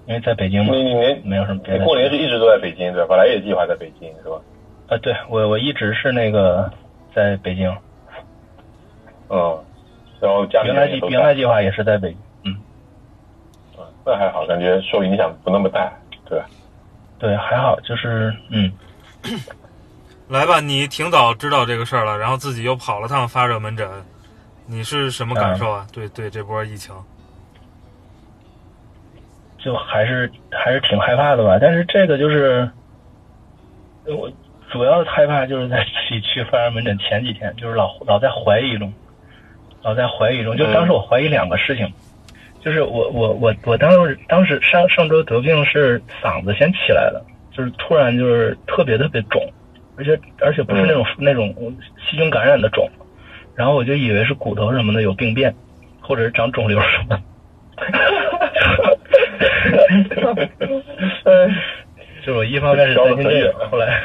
[0.06, 0.73] 因为在北京嘛。
[0.73, 1.84] 你你年没有什么别的。
[1.84, 3.08] 过年是一直都在北京对吧？
[3.10, 4.39] 本来也计划在北京是吧？
[4.88, 6.71] 啊，对我我一直是那个
[7.13, 7.69] 在北京。
[9.30, 9.60] 嗯，
[10.21, 12.17] 然后家里原来计原来计划也是在北京。
[14.06, 15.92] 那还好，感觉受影响不那么大，
[16.26, 16.46] 对吧？
[17.20, 18.72] 对，还好，就是嗯。
[20.28, 23.88] 来吧，你挺早知道这个事儿了，然后自己又跑了趟发热门诊，
[24.66, 25.86] 你是什么感受啊？
[25.92, 26.96] 对对，这波疫情，
[29.60, 31.60] 就还是还是挺害怕的吧。
[31.60, 32.72] 但是这个就是，
[34.06, 34.32] 我
[34.72, 38.94] 主要害怕就是在自己去发热门诊前几天，就是老老在怀疑中，
[39.82, 40.56] 老在怀疑中。
[40.56, 41.94] 就当时我怀疑两个事情。
[42.63, 47.19] 就是我我我我当时当时上上周得病是嗓子先起来的，
[47.52, 49.41] 就是突然就是特别特别肿，
[49.97, 51.52] 而且而且不是那种那种
[51.97, 52.88] 细菌感染的肿，
[53.56, 55.56] 然后我就以为是骨头什么的有病变，
[56.02, 57.19] 或者是长肿瘤什么，
[62.24, 64.04] 就我一方面是担心这个，后来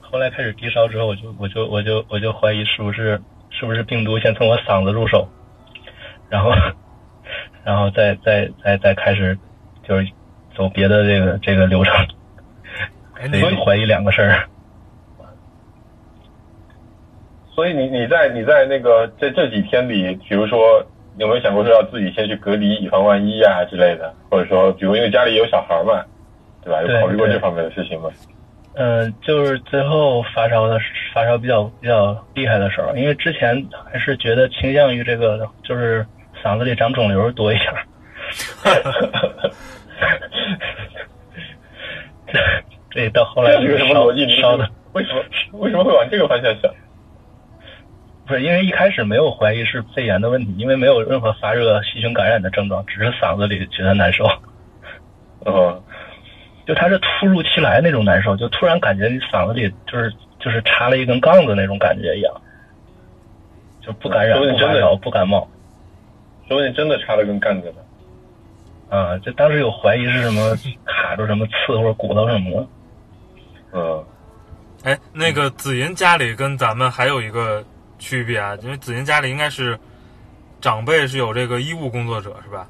[0.00, 5.28] 后来开始低烧之后，我就我就我就我就怀疑是不是是不是病毒先从我嗓子入手，
[6.30, 6.50] 然后。
[7.66, 9.36] 然后再再再再开始，
[9.82, 10.06] 就是
[10.56, 11.92] 走别的这个这个流程，
[13.40, 14.46] 所以怀疑两个事儿。
[17.52, 20.80] 所以你你在你在那个这这几天里，比如说
[21.18, 24.14] 有没有想过说要自己先去隔离，以防万一啊之类的？
[24.30, 26.04] 或者说，比如因为家里有小孩嘛，
[26.62, 26.80] 对吧？
[26.82, 28.08] 有考虑过这方面的事情吗？
[28.74, 30.78] 嗯，就是最后发烧的
[31.12, 36.06] 发烧比较比较厉害的时候，因为之前还是觉得倾向于这个就是。
[36.46, 37.74] 嗓子里长肿瘤多一点，
[42.28, 42.38] 这
[42.88, 44.40] 这到后来这个什么逻辑？
[44.40, 46.72] 烧的为什么为什么会往这个方向想？
[48.28, 54.24] 不是因为一开始没有怀疑是肺炎的问题，因为没有任何发热、细菌感染的症状，只是嗓子里觉得难受。
[55.44, 55.82] 嗯，
[56.64, 62.32] 就他是突如其来那种难受，就突然感觉你嗓子里就是就是插了一根杠子那种感觉一样。
[63.80, 65.48] 就不感染、不发烧、不感冒。
[66.48, 68.96] 说不定真的插的跟干子呢。
[68.96, 72.68] 啊，就当时有怀疑是什么卡住什么刺或者骨头什么的。
[73.72, 74.04] 嗯。
[74.84, 77.64] 哎，那个紫银家里跟咱们还有一个
[77.98, 79.78] 区别啊，因为紫银家里应该是
[80.60, 82.68] 长辈是有这个医务工作者是吧？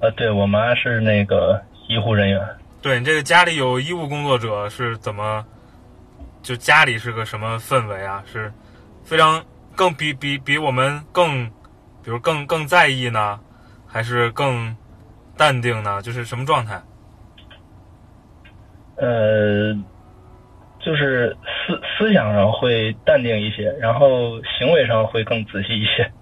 [0.00, 2.40] 呃，对我妈是那个医护人员。
[2.80, 5.44] 对你这个家里有医务工作者是怎么？
[6.42, 8.22] 就家里是个什么氛围啊？
[8.30, 8.52] 是
[9.02, 9.42] 非常
[9.74, 11.50] 更比比比我们更，
[12.04, 13.40] 比如更更在意呢，
[13.86, 14.76] 还是更
[15.36, 16.02] 淡定呢？
[16.02, 16.80] 就是什么状态？
[18.96, 19.72] 呃，
[20.78, 21.36] 就是
[21.66, 26.12] 思思想上会淡定一些，然后行为上会更仔细一些。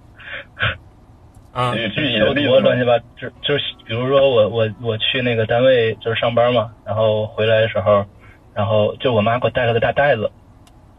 [1.53, 8.07] 啊， 具体的多乱七八就就是比如说我我我去那个单位就是上班嘛，然后回来的时候。
[8.55, 10.31] 然后就我妈给我带了个大袋子，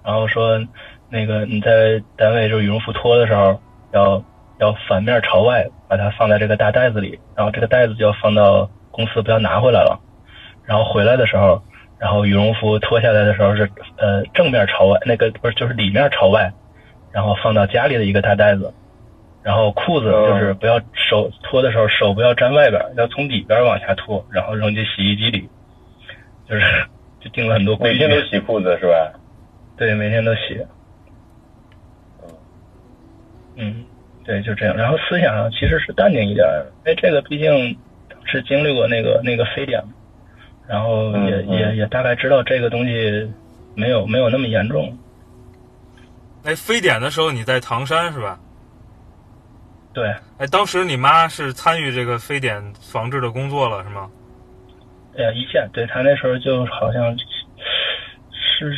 [0.04, 0.60] 然后说，
[1.08, 4.24] 那个你在单位就是羽绒服脱的时候，要
[4.60, 10.00] 要反面朝外把它放在这个大袋子里，然后这个袋子就要放到公司，不要拿回来了。
[10.66, 11.62] 然后回来的时候，
[12.00, 16.52] 然后羽绒服脱下来的时候是呃正面朝外，那个不是就是里面朝外，
[17.12, 18.74] 然后放到家里的一个大袋子。
[19.42, 25.50] 然后裤子就是不要手脱的时候手不要沾外边，要从里边往下脱，然后扔进洗衣机里，
[26.48, 26.64] 就是。
[27.24, 29.14] 就定了很多规矩，每天都洗裤子是吧？
[29.78, 30.60] 对，每天都洗。
[33.56, 33.86] 嗯，
[34.24, 34.76] 对，就这样。
[34.76, 36.48] 然后思想上其实是淡定一点，
[36.86, 37.78] 因为这个毕竟
[38.26, 39.84] 是经历过那个那个非典，
[40.68, 43.32] 然后也也也大概知道这个东西
[43.76, 44.98] 没有没有那么严重。
[46.46, 48.40] 哎，非典的时候你在唐山是吧？
[49.94, 50.08] 对。
[50.38, 54.10] 哎，当时你妈是参与这个非典防治的工作了是吗？
[55.16, 57.16] 呃，一线，对她那时候就好像
[58.32, 58.74] 是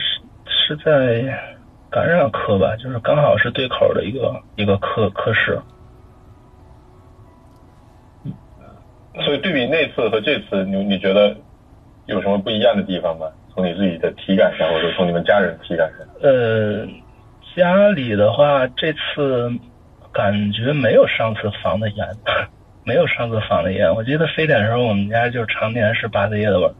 [0.46, 1.55] 是在
[1.96, 5.58] 感染科吧，就是刚好是对口的一个一个科科室。
[9.24, 11.34] 所以对比那次和这次，你你觉得
[12.06, 13.28] 有什么不一样的地方吗？
[13.54, 16.00] 从你自己的体感上，或者从你们家人体感上？
[16.22, 16.86] 呃，
[17.56, 19.50] 家里的话，这次
[20.12, 22.06] 感觉没有上次防的严。
[22.84, 26.76] 没有上次防的严，我记得非典的时候，我们家就常年是八四叶的味儿，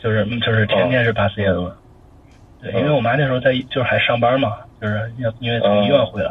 [0.00, 1.76] 就是就是天天是八四叶的味儿。
[2.62, 6.30] 对，因为我妈那时候在就是还上班嘛，就是要因为从医院回来。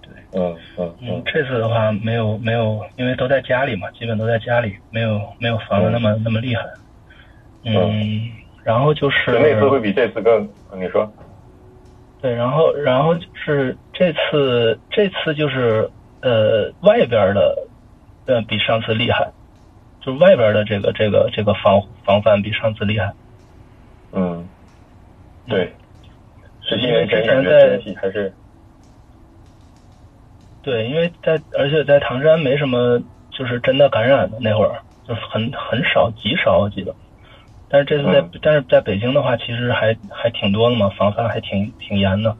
[0.00, 1.22] 对，嗯嗯嗯。
[1.26, 6.64] 这次的话没有没有，因为都在家里嘛，基本都在家里，没有没有防的那么那么厉害。
[7.64, 8.30] 嗯，
[8.64, 9.30] 然后就是。
[9.38, 10.48] 那次会比这次更？
[10.74, 11.12] 你说。
[12.20, 15.90] 对，然后然后就是这次这次就是
[16.22, 17.68] 呃外边的。
[18.24, 19.32] 嗯，比上次厉害，
[20.00, 23.12] 就外边的这个这个这个防防范比上次厉害。
[24.12, 24.48] 嗯，
[25.46, 25.72] 对，
[26.60, 28.32] 是因为之前在还是？
[30.62, 36.94] 对，因为在而且在唐山没什么就是真的感染的那会儿，就很很少极少我记得，
[37.68, 42.36] 但是这次在但是在北京的话，其实还还挺多的嘛，防范还挺挺严的。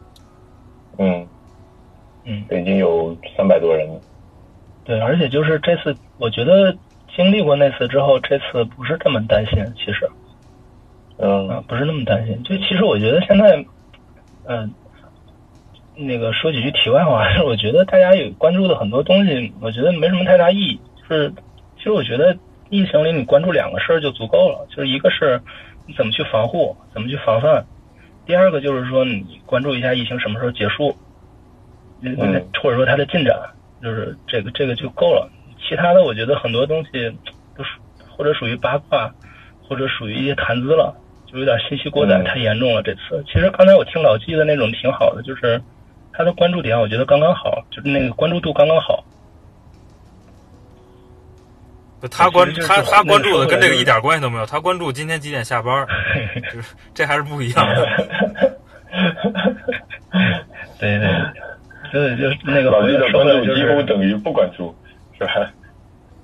[0.99, 1.29] 嗯
[2.25, 3.88] 嗯，北京有三百多人。
[4.85, 6.77] 对，而且就是这次，我觉得
[7.17, 9.59] 经历过那次之后，这次不是这么担心。
[9.77, 10.09] 其实，
[11.22, 12.42] 嗯，不是那么担心。
[12.42, 13.64] 就其实我觉得现在，
[14.44, 14.74] 嗯，
[15.94, 20.80] 那个说几句题外话，是 我觉得大家有关注的很多东西，我觉得没什么太大意义。
[20.96, 21.32] 就是，
[21.76, 22.37] 其实我觉得
[22.70, 25.40] 疫情里你关注两个事儿就足够了，就是一个是
[25.87, 27.62] 你怎么去防护，怎么去防范；
[28.26, 30.96] 第二个就是说你关注一下疫情什么时候结束，
[32.00, 32.16] 嗯，
[32.61, 33.35] 或者说它的进展。
[33.82, 37.11] 就是这个这个就够了，其他的我觉得很多东西
[37.56, 37.80] 都属
[38.16, 39.12] 或者属于八卦，
[39.68, 40.94] 或者属于一些谈资了，
[41.33, 42.83] 就有点信息过载太严重了。
[42.83, 45.61] 这次其实刚才我听老纪的那种挺好的，就是
[46.12, 49.03] 他的关注点我觉得刚刚好，就是那个关注度刚刚好。
[52.11, 55.87] 他关他他关注的跟这个一点关系都没有，他关注今天几点下班，
[56.53, 57.88] 就是这还是不一样的。
[60.79, 61.09] 对对。
[61.92, 64.75] 对，就是那个老纪的关注几乎等于不关注，
[65.19, 65.50] 是吧？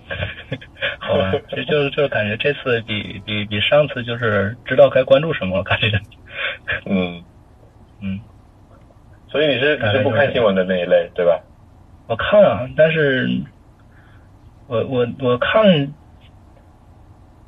[0.98, 6.00] 好吧，就就就是感觉这次比比比上次就是知道该关注什么，感觉。
[6.86, 7.22] 嗯
[8.02, 8.20] 嗯，
[9.28, 11.40] 所以你是你是不看新闻的那一类，对吧？
[12.06, 13.28] 我看啊，但是
[14.66, 15.92] 我我我看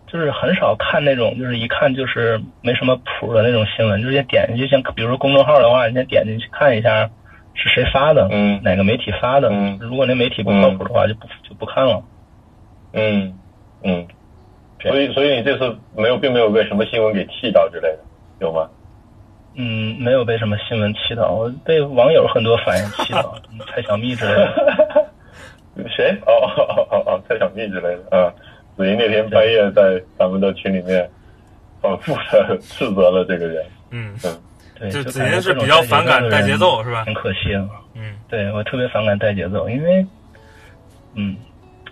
[0.06, 7.11] 就是很少看那种，就是一看就是没什么谱的那种新闻，就是先点进去，像比如说公众号的话，你先点进去看一下。
[7.52, 8.28] 是谁发的？
[8.30, 9.48] 嗯，哪个媒体发的？
[9.50, 12.00] 嗯，如果那媒体不靠谱的话，就不就不看了。
[12.93, 13.32] 嗯
[13.82, 14.07] 嗯，
[14.80, 17.99] 所以所以你这次没有，并没有被什么新闻给气到之类的，
[18.41, 18.68] 有吗？
[19.55, 23.34] 嗯，没有被什么新闻气到，我被网友很多反应气到，
[23.68, 25.07] 蔡小蜜之类的。
[25.97, 26.16] 谁？
[26.26, 28.32] 哦哦哦哦，蔡小蜜之类的啊。
[28.76, 31.09] 子怡那天半夜在咱们的群里面
[31.82, 33.64] 反复的斥责了这个人。
[33.91, 34.41] 嗯嗯，
[34.78, 37.05] 对，就子怡是比较反感带节奏是吧？
[37.05, 37.55] 很可惜。
[37.95, 40.07] 嗯，对我特别反感带节奏，因为，
[41.14, 41.36] 嗯，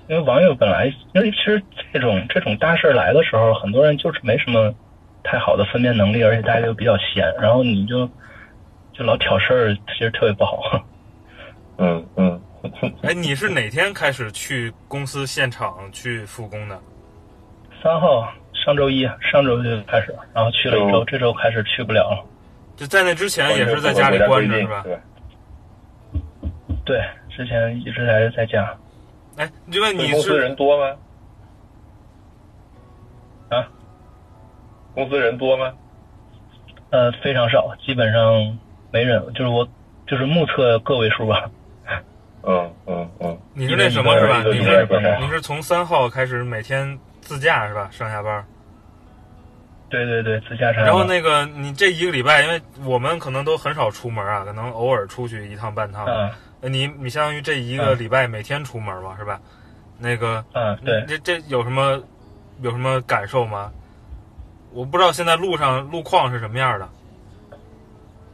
[0.08, 4.74] 因为网友本来，因为其实这种这种大事来的时候，很多人就是没什么
[5.22, 8.08] 太好的分辨能力，而且大家又比较闲，然后你就
[8.94, 10.82] 就老挑事儿，其实特别不好。
[11.76, 12.40] 嗯嗯。
[13.02, 16.78] 哎，你是哪天开始去公司现场去复工的？
[17.82, 22.24] 三号，上周一，上周就开始，然后去了一周，这周开始去不了了。
[22.76, 24.84] 就在那之前也是在家里关着是吧？
[26.84, 28.74] 对，之前一直还是在家。
[29.38, 30.96] 哎，就问你公司人多吗？
[33.50, 33.66] 啊？
[34.94, 35.72] 公司人多吗？
[36.90, 38.58] 呃，非常少，基本上
[38.90, 39.66] 没人，就是我，
[40.06, 41.48] 就是目测个位数吧。
[42.42, 43.38] 嗯嗯嗯。
[43.54, 44.42] 你是那什么是吧？
[44.42, 44.86] 你是
[45.20, 47.88] 你是从三号开始每天自驾是吧？
[47.90, 48.44] 上下班。
[49.90, 50.80] 对对对，自驾车。
[50.80, 56.04] 然后那个，你这一个礼拜，因为我们可能都很少出门啊，可能偶尔出去一趟半趟。
[56.06, 56.30] 嗯。
[56.62, 59.40] 你你相当于这一个礼拜每天出门嘛，是吧？
[59.98, 60.44] 那个。
[60.52, 61.04] 嗯，对。
[61.06, 62.02] 这这有什么
[62.60, 63.72] 有什么感受吗？
[64.72, 66.88] 我不知道现在路上路况是什么样的。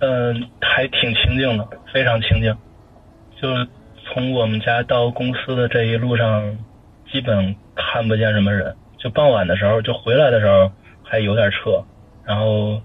[0.00, 2.56] 嗯，还挺清静的，非常清静。
[3.40, 3.48] 就
[4.04, 6.56] 从我们家到公司的这一路上，
[7.10, 8.76] 基本看不见什么人。
[8.98, 10.70] 就傍晚的时候，就回来的时候。
[11.06, 11.84] 还有点车，
[12.24, 12.80] 然后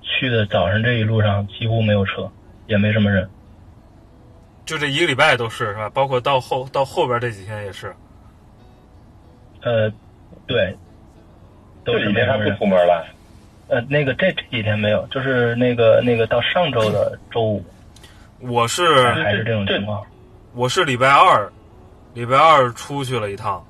[0.00, 2.28] 去的早上这一路上几乎没有车，
[2.66, 3.28] 也没什么人。
[4.64, 5.90] 就这一个礼拜都是是吧？
[5.90, 7.94] 包括到后到后边这几天也是。
[9.62, 9.92] 呃，
[10.46, 10.76] 对，
[11.84, 13.06] 都是这几天他不出门了。
[13.68, 17.64] 呃，那个这这几天没有，就是那个那个到上周的周五。
[18.40, 20.02] 我是还是这种情况。
[20.54, 21.50] 我是礼拜二，
[22.14, 23.64] 礼拜二出去了一趟，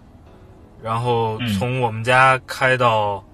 [0.83, 3.25] 然后从我们家开到。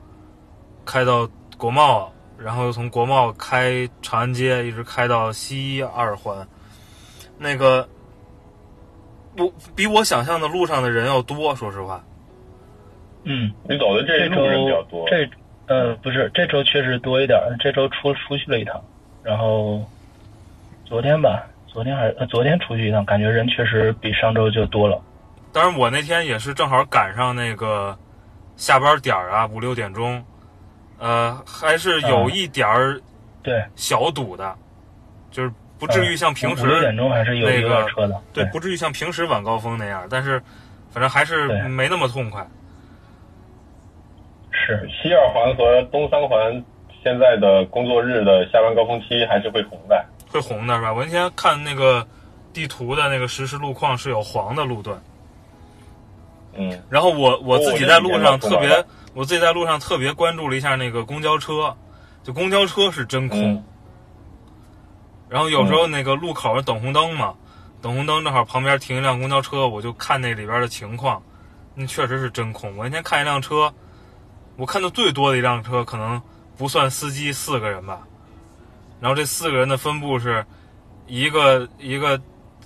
[0.89, 1.29] 开到
[1.59, 6.47] 国贸，然后又从国贸开长安街，一直开到西二环。
[7.39, 7.89] 那个，
[9.37, 12.03] 我比我想象的路上的人要多，说实话。
[13.25, 15.09] 嗯，你走的这一周人比较多。
[15.09, 15.29] 这，
[15.67, 17.39] 呃，不是，这周确实多一点。
[17.59, 18.83] 这周出出去了一趟，
[19.23, 19.85] 然后
[20.85, 25.03] 昨天吧，昨天还呃昨天出去一趟，感觉人确实比上周就多了。
[25.53, 27.99] 当然，我那天也是正好赶上那个
[28.57, 30.25] 下班点儿啊，五六点钟。
[30.99, 32.99] 呃，还是有一点儿
[33.43, 34.57] 对小堵的，
[35.31, 40.43] 就是不至于像平时五点钟还是有那个车的，对，不至于像平时晚高峰那样，但是
[40.91, 42.47] 反正还是没那么痛快。
[44.51, 46.65] 是西二环和东三环
[47.03, 50.93] 现在的工作日的下班高峰期还是会红的，会红的是吧？
[50.93, 52.07] 我那天看那个
[52.53, 55.01] 地图的那个实时路况是有黄的路段，
[56.55, 58.85] 嗯，然后我我自己在路上特别。
[59.15, 61.75] 我自己在路上特别关注了一下那个公交车，
[62.23, 63.65] 就公交车是真空。
[65.29, 67.35] 然后有时候那个路口等红灯嘛，
[67.83, 71.23] 等红灯正好旁边停一辆公交车，我就看那里边的情况，
[71.75, 72.77] 那确实是真空。
[72.77, 73.73] 我那天看一辆车，
[74.57, 76.21] 我看的最多的一辆车可能
[76.57, 78.01] 不算司机四个人吧，
[79.01, 80.45] 然后这四个人的分布是，
[81.07, 82.21] 一个一个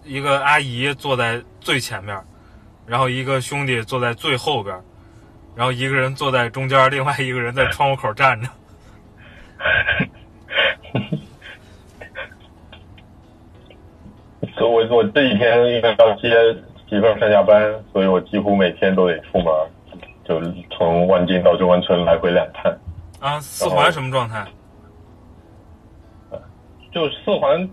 [0.04, 2.22] 一个阿姨坐在最前面，
[2.86, 4.80] 然后一个兄弟坐在最后边。
[5.56, 8.48] 然后一个人坐在中间，另外一个人在窗户口站着。
[14.56, 16.30] 所以，我我这几天因为要接
[16.88, 19.52] 媳妇上下班，所以我几乎每天都得出门，
[20.24, 20.40] 就
[20.76, 22.72] 从万金到中关村来回两趟。
[23.20, 24.46] 啊，四环什么状态？
[26.92, 27.68] 就四环，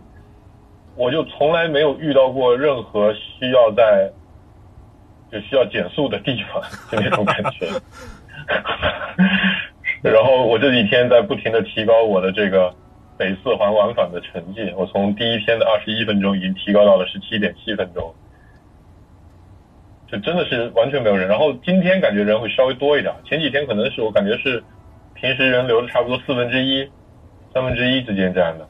[0.96, 4.12] 我就从来没有遇到过任何需要在。
[5.30, 7.68] 就需要减速的地方，就那种感觉。
[10.02, 12.74] 然后我这几天在不停的提高我的这个
[13.18, 18.14] 北四环往返的成绩，我从第一天的二十一分钟已经提高到了十七点七分钟，
[20.08, 21.28] 就真的是完全没有人。
[21.28, 24.64] 然后今天感觉人会稍微多一点，前几天可能是我感觉是
[25.16, 26.90] 平时人流的差不多四分之一、
[27.54, 28.68] 三分之一之间这样的，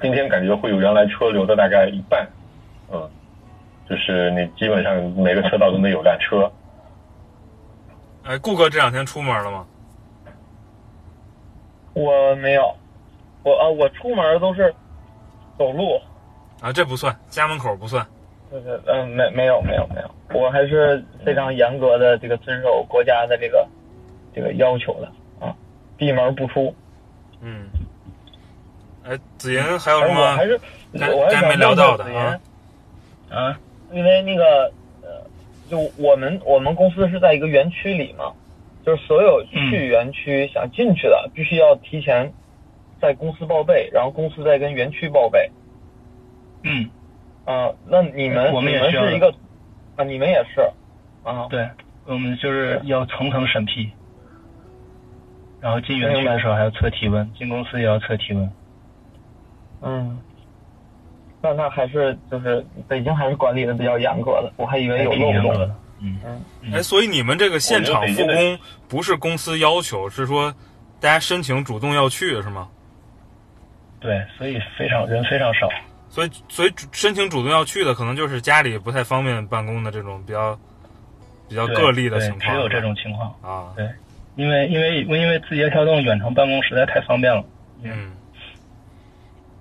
[0.00, 2.28] 今天感觉会有原来车流的大概一半，
[2.92, 3.10] 嗯。
[3.88, 6.50] 就是你基本上每个车道都能有辆车。
[8.22, 9.66] 哎，顾哥这两天出门了吗？
[11.92, 12.74] 我没有，
[13.44, 14.74] 我啊，我出门都是
[15.58, 16.00] 走路。
[16.60, 18.06] 啊，这不算，家门口不算。
[18.50, 23.66] 对对，嗯，没没有没有没有，我还是非常严格的这个遵守国家的这个
[24.34, 25.10] 这个要求的
[25.44, 25.54] 啊，
[25.96, 26.74] 闭门不出。
[27.40, 27.66] 嗯。
[29.04, 30.36] 哎，子莹还有什么？
[30.36, 30.60] 还是
[30.92, 32.38] 我还没聊到的啊？
[33.28, 33.58] 啊，
[33.90, 34.72] 因为那个
[35.02, 35.26] 呃，
[35.68, 38.32] 就我们我们公司是在一个园区里嘛，
[38.86, 42.32] 就是所有去园区想进去的，必须要提前
[43.02, 45.50] 在公司报备，然后公司再跟园区报备。
[46.62, 46.88] 嗯。
[47.44, 49.34] 啊，那你们我们也是一个
[49.96, 50.60] 啊，你们也是
[51.24, 51.48] 啊？
[51.50, 51.68] 对，
[52.06, 53.90] 我们就是要层层审批，
[55.60, 58.48] 然后进园区的时候还要测体温，进公司也要测体温。
[59.80, 60.20] 嗯。
[61.42, 65.74] 那那还是就是北京还是管理的比较严格的，我还以为有漏洞。
[65.98, 66.72] 嗯嗯。
[66.72, 70.54] 哎，所以你们这个现场复工不是公司要求，是说
[71.00, 72.68] 大家申请主动要去是吗？
[74.02, 75.68] 对，所以非常人非常少。
[76.08, 80.58] 所以所以申请主动要去的，可能就是家里不太方便办公的这种比较
[81.48, 82.52] 比较个例的情况。
[82.52, 83.72] 只有这种情况啊。
[83.76, 83.88] 对，
[84.36, 87.44] 因为因为因为字节跳动远程办公实在太方便了。
[87.82, 88.12] 嗯。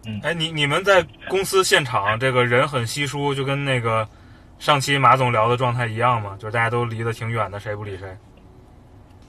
[0.07, 4.07] 嗯，哎，你你们在公司现场，这个人很稀疏，就跟那个
[4.57, 6.35] 上期马总聊的状态一样吗？
[6.39, 8.07] 就是大家都离得挺远的，谁不理谁？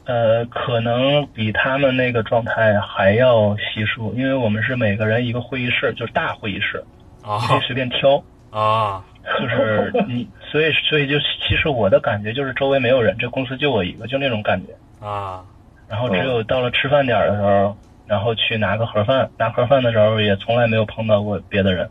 [0.04, 6.84] 呃，可能比他们那个状态还要稀疏，因为我们是每个人一个会议室，就是大会议室，
[7.22, 9.04] 啊、你可以随便挑啊。
[9.38, 15.44] 就是你， 所以所以就其实我的感觉就是周围没有人，这公司就我一个，就那种感觉啊。
[15.88, 17.76] 然后只有到了吃饭点的时候。
[18.04, 21.88] 然后去拿个盒饭，拿盒饭的时候也从来没有碰到过别的人，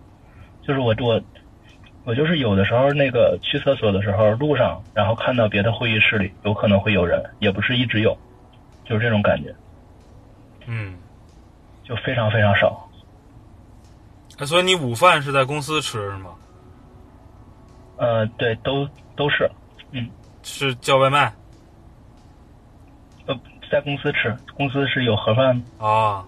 [0.62, 1.20] 就是我我
[2.04, 8.18] 我就是有的时候那个去厕所的时候路上，然后看到别的会议室里有可能会有人，也不是一直有，
[8.86, 9.54] 就是这种感觉，
[10.66, 10.96] 嗯，
[11.84, 12.90] 就非常非常少。
[14.46, 16.32] 所以你午饭是在公司吃是吗？
[17.98, 19.50] 呃，对，都都是，
[19.92, 20.10] 嗯，
[20.42, 21.32] 是叫外卖。
[23.28, 23.40] 呃
[23.72, 26.26] 在公司吃，公司是有盒饭啊。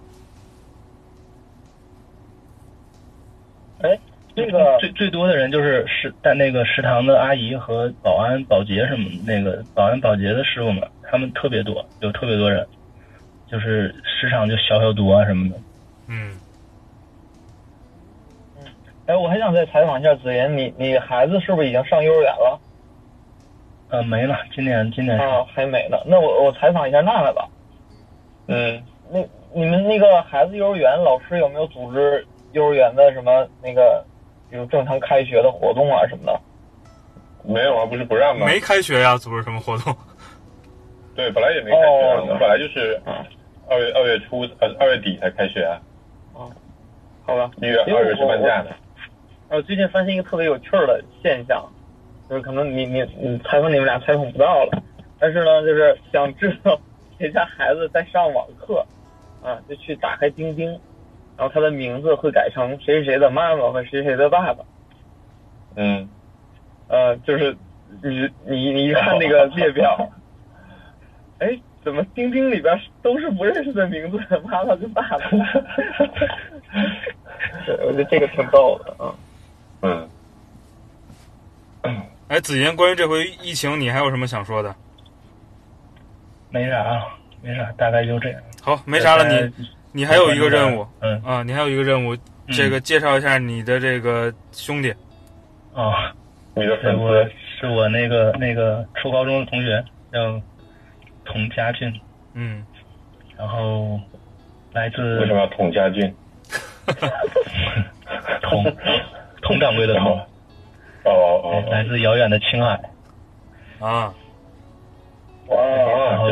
[3.82, 3.98] 哎，
[4.34, 12.66] 那个 最最多的人就是食在那个食堂的阿姨和保安、保洁什么那个保安、保洁的师傅们，他们特别多，有特别多人，
[13.46, 15.56] 就是时常就消消毒啊什么的。
[16.08, 16.36] 嗯。
[18.58, 18.66] 嗯，
[19.06, 22.60] 哎，我还想再采访一下子妍，你你孩子是不是已经上幼儿园了？
[23.90, 25.98] 呃，没了，今年今年啊还没呢。
[26.06, 27.48] 那我我采访一下娜娜吧。
[28.48, 28.82] 嗯，
[29.12, 29.20] 那
[29.54, 34.04] 你们那个孩子幼儿园老师有没有组织幼儿园的什么那个，
[34.54, 36.40] 比如正常开学的活动啊什么的？
[37.42, 38.46] 没有啊，不是不让吗？
[38.46, 39.92] 没开学呀，组织什么活动？
[41.16, 43.02] 对，本来也没开学，我们本来就是
[43.68, 45.82] 二月二月初呃二月底才开学啊。
[46.34, 46.52] 哦，
[47.26, 47.50] 好吧。
[47.56, 48.70] 一月二月是放假的。
[49.48, 51.68] 我最近发现一个特别有趣儿的现象。
[52.30, 54.82] 就是可能你你你采访你们俩采访不到了，
[55.18, 56.78] 但是呢，就是想知道
[57.18, 58.86] 谁家孩子在上网课，
[59.42, 60.78] 啊，就去打开钉钉，
[61.36, 64.64] 然后他的名字会改成谁谁谁的妈妈和谁谁的爸爸。
[65.76, 66.08] 嗯，
[66.88, 67.56] 呃，就是
[68.02, 70.08] 你你你一看那个列表，
[71.38, 75.18] 哎，怎么钉钉里边都是不认识的名字，妈妈跟爸爸？
[77.84, 79.14] 我觉得这个挺逗的啊。
[79.82, 80.08] 嗯。
[82.28, 84.74] 哎，子言，关于这回疫情，你还有什么想说的？
[86.48, 87.04] 没啥，
[87.42, 88.40] 没啥，大概就这样。
[88.62, 89.28] 好，没啥了。
[89.28, 89.52] 你
[89.96, 92.16] 你还有一个任务，嗯啊，你还有一个任务，
[92.48, 94.92] 这个介绍一下你的这个兄弟。
[95.72, 96.12] 啊，
[96.56, 97.30] 你的粉丝
[97.60, 100.42] 是我那个那个初高中的同学，叫
[101.24, 101.94] 童家俊。
[102.32, 102.66] 嗯，
[103.38, 104.00] 然后
[104.72, 106.12] 来自为什么要童家俊？
[108.42, 108.64] 童
[109.42, 110.18] 童掌柜的童。
[111.04, 112.80] 哦哦，来自遥远的青海，
[113.78, 114.12] 啊，
[115.46, 115.56] 哇，
[116.10, 116.28] 然后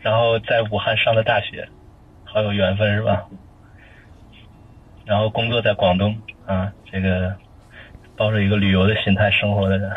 [0.00, 1.66] 然后在武汉上的大学，
[2.32, 3.24] 好有缘分是吧？
[5.06, 6.14] 然后工作在广东
[6.44, 7.34] 啊，这个
[8.14, 9.90] 抱着一个旅游的心态生活的人，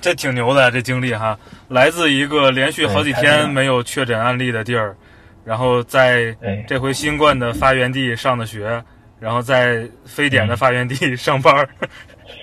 [0.00, 4.96] 这挺牛的这经历哈，来自一个连续好几天没有确诊案例的地儿，
[5.44, 6.34] 然后在
[6.66, 8.82] 这回新冠的发源地上的学，
[9.20, 11.68] 然后在非典的发源地上班。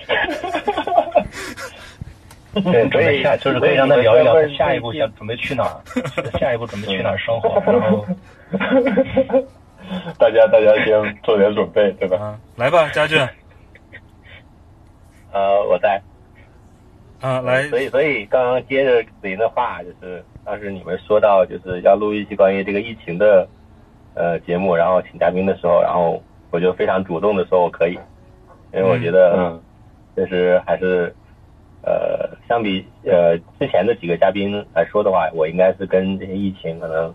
[2.54, 5.74] 对，准备下就是可以让他聊一聊下一步想准备去哪儿，
[6.38, 8.04] 下一步准备去哪儿生活，然后
[10.18, 12.38] 大家大家先做点准备，对吧？
[12.56, 13.18] 来吧，家俊。
[15.32, 16.00] 呃，我在。
[17.20, 17.64] 啊，来。
[17.64, 23.48] 所以，所以刚刚接着子莹的话，就是当时你们说到就是要录一期关于这个疫情的
[24.14, 27.98] 呃节目，然后请嘉宾的时候，然后我就非常主动的说我可以，
[28.72, 29.60] 因为我觉得嗯，
[30.16, 31.14] 就是还是。
[31.86, 37.14] 呃，相比呃之前的几个嘉宾来说的话，我应该是跟这些疫情可能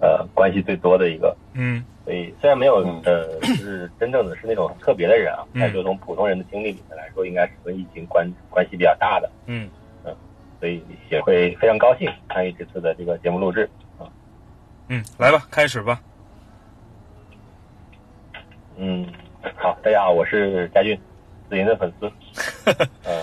[0.00, 1.36] 呃关系最多的一个。
[1.54, 1.84] 嗯。
[2.04, 9.30] 所以虽然没有呃，就是真正的是那种很特别的人啊，但就从普通人的经历里面来说，应该是跟疫情关关系比较大的。
[9.46, 9.70] 嗯
[10.04, 10.12] 嗯，
[10.58, 13.70] 所以也会非常高兴参与这次的这个节目录制
[14.00, 14.10] 啊。
[14.88, 16.00] 嗯，来吧，开始吧。
[18.76, 19.06] 嗯，
[19.54, 20.98] 好，大家好，我是佳俊，
[21.48, 22.10] 子莹的粉丝。
[23.06, 23.22] 嗯，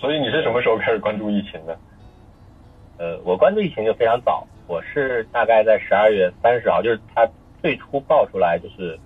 [0.00, 1.76] 所以你是什么时候开始关注疫情的？
[2.98, 4.46] 呃，我关注疫情就非常早。
[4.66, 7.28] 我是大概在十二月三十号，就是他
[7.60, 8.98] 最初爆出来，就是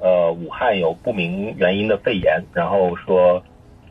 [0.00, 3.42] 呃武汉有不明原因的肺炎，然后说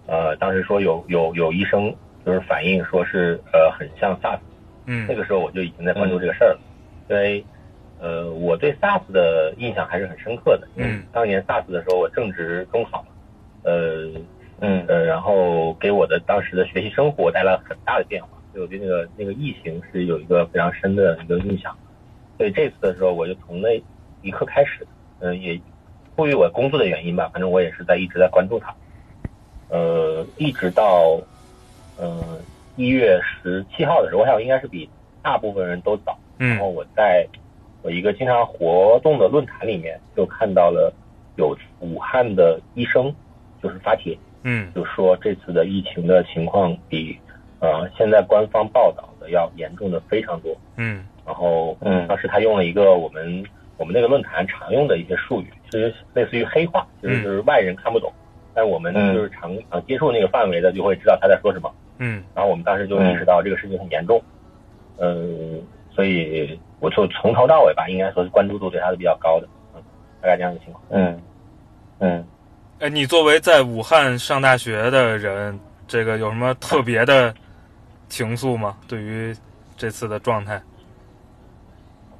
[0.07, 1.93] 呃当时说有有有医生
[2.25, 4.39] 就是反映说是呃很像 SARS，
[4.87, 6.59] 嗯，那个时候我就已经在关注这个事儿了，
[7.09, 7.45] 因为
[7.99, 13.05] 呃我对 SARS 的印象还是很深刻的，因为当年 SARS 的时候我正值中考，
[13.63, 14.09] 呃
[14.61, 14.85] 嗯。
[14.87, 18.29] 呃然后给我的当时的学习生活带来了很大的变化。
[18.53, 21.73] 所以我对那个那个疫情是有一个非常深的一个印象，
[22.37, 23.81] 所以这次的时候我就从那
[24.21, 24.85] 一刻开始，
[25.19, 25.57] 嗯，也
[26.17, 28.75] 出于我工作的原因吧，反正我也是在一直在关注它，
[29.69, 31.17] 呃，一直到
[31.97, 32.21] 嗯
[32.75, 34.89] 一月十七号的时候，我想应该是比
[35.21, 37.25] 大部分人都早，然后我在
[37.83, 40.93] 我一个经常活动的论坛里面就看到了
[41.37, 43.15] 有武汉的医生
[43.63, 47.17] 就是发帖，嗯，就说这次的疫情的情况比。
[47.63, 50.51] 呃，现在官方报道的要严重的非常多。
[50.77, 53.43] 嗯，然后，嗯，当时他用了一个我们
[53.77, 58.11] 我们那个论坛常用的一些术语，就是类似于黑话，就是就是外人看不懂，
[58.55, 61.71] 但是我们就是常常接触那个范围的就会知道他在说什么。
[61.99, 64.19] 嗯，然后我们当时就意识到这个事情很严重。
[64.97, 65.61] 嗯，
[65.91, 69.47] 所以我就从头到尾吧，应该说是关注度对他是比较高的。
[69.75, 69.83] 嗯，
[70.19, 70.83] 大概这样的情况。
[70.89, 71.21] 嗯
[71.99, 72.25] 嗯，
[72.81, 77.31] 哎，你作为在武汉上大学的人，这个有什么特别的？
[78.09, 78.75] 情愫吗？
[78.89, 79.33] 对于
[79.77, 80.59] 这次的状态，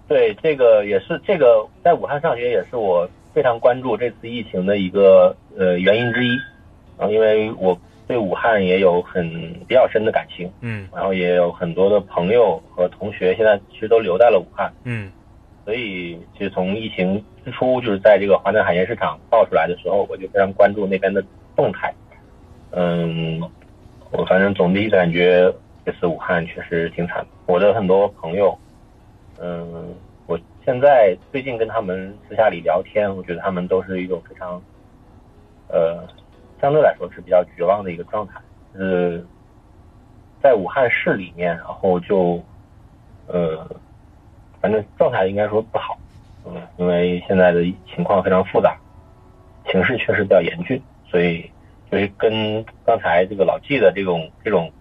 [0.08, 6.38] 对这个也是这个在武汉上学也是我非常关注这次疫情的一个呃原因之一
[6.98, 9.28] 啊，因为我对武汉也有很
[9.68, 15.12] 比较深的感情，嗯，然后也有很多的朋友和同学现在其实都留在了武汉，嗯，
[15.66, 21.24] 所以其实从疫情之初就是在这个华南海鲜市场爆出来的时候，我就非常关注那边的
[21.56, 21.94] 动态，
[22.72, 23.42] 嗯，
[24.12, 25.54] 我反正总体感觉。
[25.84, 28.56] 这次武汉确实挺惨的，我的很多朋友，
[29.40, 29.96] 嗯，
[30.28, 34.62] 我现在最近跟他们私下里聊天，我觉得他们都是一种非常，
[35.70, 36.08] 呃，
[36.62, 38.40] 相对来说是比较绝望的一个状态，
[38.76, 39.26] 就是
[40.40, 42.40] 在武汉市里面，然后就，
[43.26, 43.68] 呃，
[44.62, 45.98] 反正状态应该说不好，
[46.46, 48.78] 嗯，因为现在的情况非常复杂，
[49.72, 51.50] 形势确实比较严峻，所以
[51.92, 54.72] 就是跟刚才这个老纪的这种这种。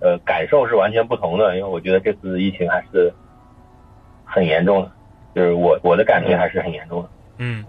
[0.00, 3.10] 呃，感受是完全不同的，因为我觉得这次疫情还是
[4.22, 4.92] 很严重的，
[5.34, 7.08] 就是我我的感觉还是很严重的。
[7.38, 7.64] 嗯，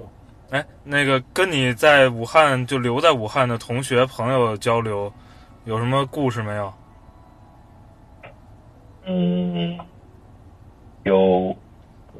[0.49, 5.09] 哎，那个跟你在武汉就留在武汉的同学朋友交流，
[5.63, 6.73] 有什么故事没有？
[9.05, 9.79] 嗯，
[11.05, 11.55] 有，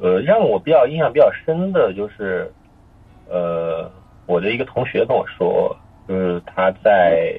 [0.00, 2.50] 呃，让我比较印象比较深的就是，
[3.28, 3.90] 呃，
[4.26, 5.76] 我的一个同学跟我说，
[6.08, 7.38] 就是他在。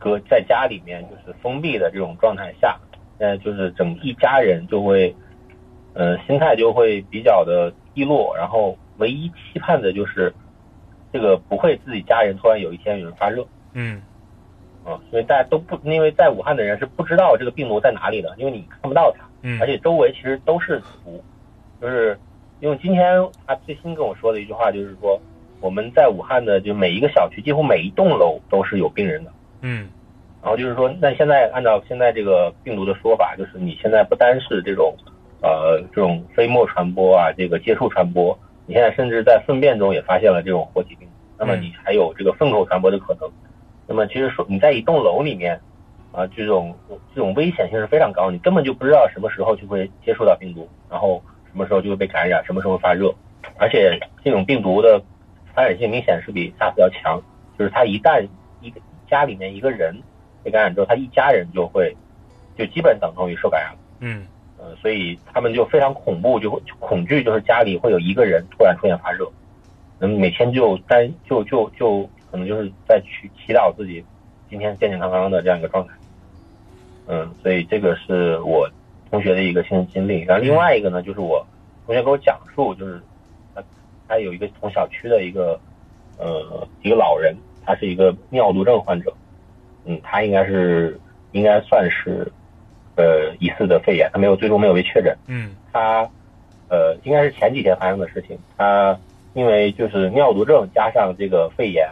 [0.00, 2.78] 搁在家里面就是封闭的这种状态下，
[3.18, 5.12] 现在就是整一家人就会，
[5.92, 10.32] 呃，心态就会比较的低落，然后唯一期盼的就是
[11.12, 14.00] 这个不会自己家人突然有一天有人发热，嗯，
[14.84, 21.22] 啊，因为大家都不，因为在武汉的人是不知道这个病毒在哪里的，因为你看不到它，嗯，而且周围其实都是土，
[21.80, 22.18] 就是
[22.60, 25.20] 因为今天他最新跟我说的一句话就是说，
[25.60, 29.32] 我们在武汉的就每一个小区几乎每一栋楼都是有病人的。
[29.60, 29.88] 嗯，
[30.42, 34.94] 然后就是说，那现在按照现在这个病毒的说法，就是你现在不单是这种，
[35.40, 43.30] 呃，这种飞沫传播啊，这个接触传播，你现在甚至在粪便中也发现了这种活体病毒，那么你还有这个粪口传播的可能。
[43.86, 45.60] 那么其实说你在一栋楼里面，
[46.12, 46.76] 啊，这种
[47.14, 53.14] 这种危险性是非常高，你根本就不知道什么时候就会接触到病毒，然后什么时候就会被感染，什么时候发热，
[53.58, 55.02] 而且这种病毒的
[55.54, 57.22] 传染性明显是比 SARS 要强，
[57.58, 58.26] 就是它一旦
[58.60, 58.80] 一个。
[59.10, 59.98] 家里面一个人
[60.44, 61.96] 被感染之后，他一家人就会
[62.58, 63.74] 就基本等同于受感染。
[64.00, 64.26] 嗯，
[64.58, 69.26] 呃，所以他们就非常恐怖，就会恐惧，就是家里会有一个人突然出现发热，
[70.00, 74.04] 嗯，每天就担就就就可能就是在去祈祷自己
[74.50, 75.94] 今天健健康康的这样一个状态。
[77.08, 78.70] 嗯，所以这个是我
[79.10, 80.20] 同学的一个亲身经历。
[80.20, 81.44] 然后另外一个呢，就是我
[81.86, 83.00] 同学给我讲述，就是
[83.54, 83.64] 他
[84.06, 85.58] 他有一个同小区的一个
[86.18, 87.36] 呃一个老人。
[87.70, 89.12] 他是一个尿毒症患者，
[89.84, 90.98] 嗯，他应该是
[91.32, 92.26] 应该算是，
[92.96, 96.08] 呃，疑似的肺炎，他没有最终没有被确诊，嗯，他
[96.70, 98.38] 呃，应该是前几天发生的事情。
[98.56, 98.98] 他
[99.34, 101.90] 因为就是尿毒症加上这个肺炎，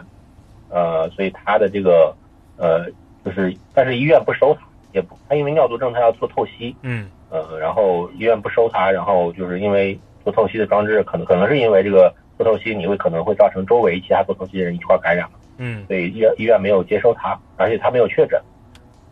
[0.69, 2.11] 呃，所以他的这个
[2.57, 2.89] 呃，
[3.23, 4.61] 就是但是医院不收他，
[4.91, 15.27] 也不他因为尿毒症他要做透析，嗯，呃，然后医院不收他，然后就是因为做透析的装置可能可能是因为这个做透析你会可能会造成周围其他做透析的人一块感染，
[15.57, 18.41] 嗯，所以医院医院没有接收他，而且他没有确诊。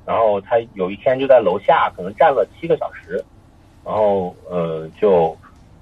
[0.06, 3.20] 然后他有一天就在楼下，可能站了七个小时，
[3.84, 5.36] 然后呃就，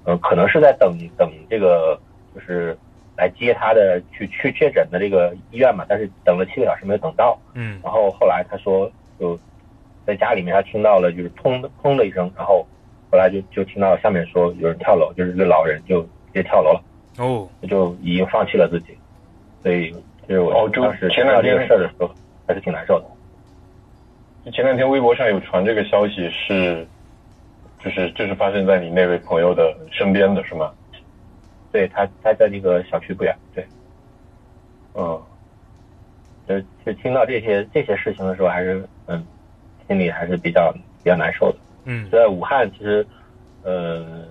[0.04, 2.00] 呃可能是在等等这个
[2.34, 2.74] 就是
[3.18, 8.90] 来接他的去去确诊的这个医院嘛，但是等了七个小时没有等到，嗯，然后后来他说
[9.20, 9.38] 就
[10.06, 12.66] 在家里面他听到了就是砰砰的一声，然后
[13.10, 16.82] 后来就就听到下面说有人跳楼，就是一个老人就直接跳楼了，
[17.18, 18.96] 哦，就已经放弃了自己，
[19.62, 19.90] 所以
[20.28, 22.10] 就是我哦就当时听到这个事儿的时候
[22.46, 24.50] 还是挺难受的。
[24.50, 26.86] 前两天微博上有传这个消息，是，
[27.78, 30.70] 就是就是发生在你那位朋友的身边的是吗？
[31.72, 33.34] 对他，他在那个小区不远。
[33.54, 33.66] 对，
[34.94, 35.18] 嗯，
[36.46, 39.26] 就就听到这些这些事情的时候，还是嗯，
[39.86, 40.72] 心里还是比较
[41.02, 41.58] 比较难受的。
[41.84, 43.06] 嗯，在武汉，其实
[43.62, 44.24] 呃，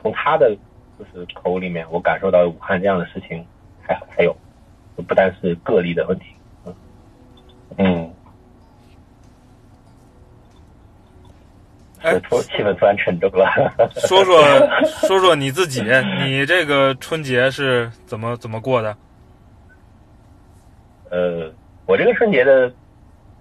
[0.00, 0.56] 从他的
[0.98, 3.44] 就是口里面，我感受到武汉这样的事情
[3.80, 4.36] 还还有，
[4.96, 6.26] 不单是个例的问题。
[6.66, 6.74] 嗯
[7.76, 8.10] 嗯。
[12.02, 13.46] 哎，突气氛突然沉重了。
[14.08, 14.42] 说说
[14.84, 15.82] 说说你自己，
[16.26, 18.96] 你这个春节是怎么怎么过的？
[21.10, 21.52] 呃，
[21.84, 22.72] 我这个春节的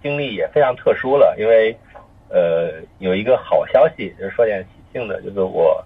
[0.02, 1.76] 经历也非常特殊了，因为
[2.30, 5.84] 呃有一个好消息，就是说点喜庆的，就是我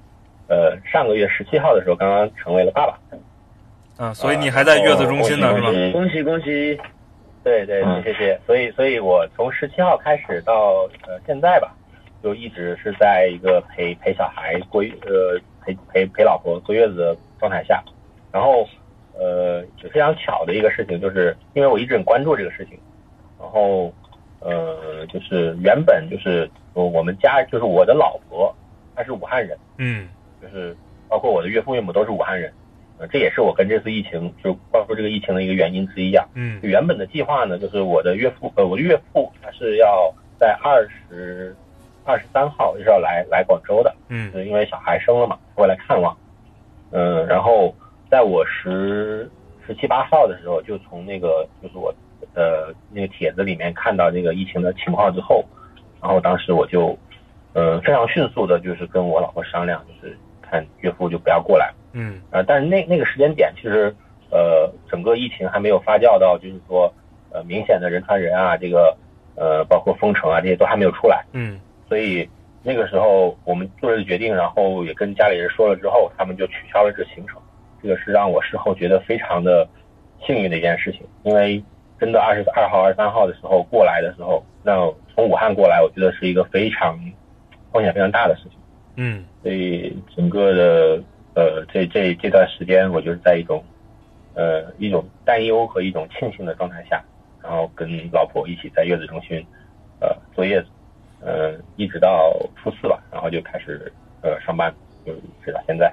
[0.47, 2.99] 呃上个月十七号的时候刚刚成为了爸爸。
[3.97, 5.69] 啊，所以你还在月子中心呢，是吧？
[5.91, 6.79] 恭喜恭喜！
[7.43, 8.39] 对对，谢谢。
[8.45, 11.75] 所以，所以我从十七号开始到呃现在吧。
[12.23, 17.83] 就一直是在一个陪陪小孩过呃陪陪陪老婆坐月子的状态下，
[18.31, 18.65] 然后
[19.13, 19.61] 呃
[19.91, 22.79] 非常巧的一个事情，就是因为我一直很关注这个事情，
[23.37, 23.93] 然后
[24.43, 28.53] 呃就是原本就是我们家就是我的老婆
[28.95, 30.07] 她是武汉人，嗯，
[30.41, 30.75] 就是
[31.07, 32.51] 包括我的岳父岳母都是武汉人，
[32.99, 41.55] 呃这也是我跟这次疫情就包括这个疫情的一个原因之一啊，嗯，原本的计划呢就是我的岳父呃我的岳父他是要在二十。
[42.05, 46.13] 二十三号就是要来来广州的，嗯，是因为小孩生了嘛，过来看望，
[46.91, 47.73] 嗯，然后
[48.11, 49.31] 在我十
[49.65, 51.95] 十七八号的时候，就从那个就是我
[52.33, 55.43] 呃那个帖子里面看到这个疫情的情况之后，
[56.01, 56.97] 然后当时我就
[57.53, 63.93] 呃非常迅速的，就是跟我老婆商量，就是看岳父就不要过来，嗯，呃，但是那那个时间点其实
[64.31, 66.93] 呃整个疫情还没有发酵到，就是说
[67.31, 68.95] 呃明显的人传人啊，这个
[69.35, 71.59] 呃包括封城啊这些都还没有出来，嗯。
[71.89, 72.27] 所以
[72.63, 77.39] 那个时候我们做了个决定，然后也跟家里人说了之后，他们就取消了这行程。
[77.83, 79.67] 这个是让我事后觉得非常的
[80.25, 81.61] 幸运的一件事情，因为
[82.03, 84.75] 真的二十二号、二十三号的时候过来的时候，那
[85.15, 86.99] 从武汉过来，我觉得是一个非常
[87.71, 88.59] 风险非常大的事情。
[88.97, 91.01] 嗯，所以整个的
[91.33, 93.63] 呃这这这段时间，我就是在一种
[94.33, 97.01] 呃一种担忧和一种庆幸的状态下，
[97.41, 99.41] 然后跟老婆一起在月子中心
[100.01, 100.67] 呃坐月子。
[101.25, 103.89] 呃，一直到初四吧，然后就开始
[104.21, 104.69] 呃上班，
[105.05, 105.89] 就直到现在。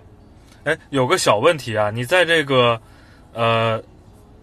[0.64, 2.80] 哎，有个小问题啊，你在这个
[3.32, 3.80] 呃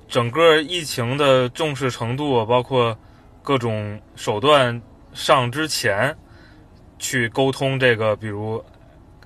[0.07, 2.97] 整个疫情的重视程度，包括
[3.43, 4.81] 各种手段
[5.13, 6.15] 上之前，
[6.97, 8.63] 去沟通这个，比如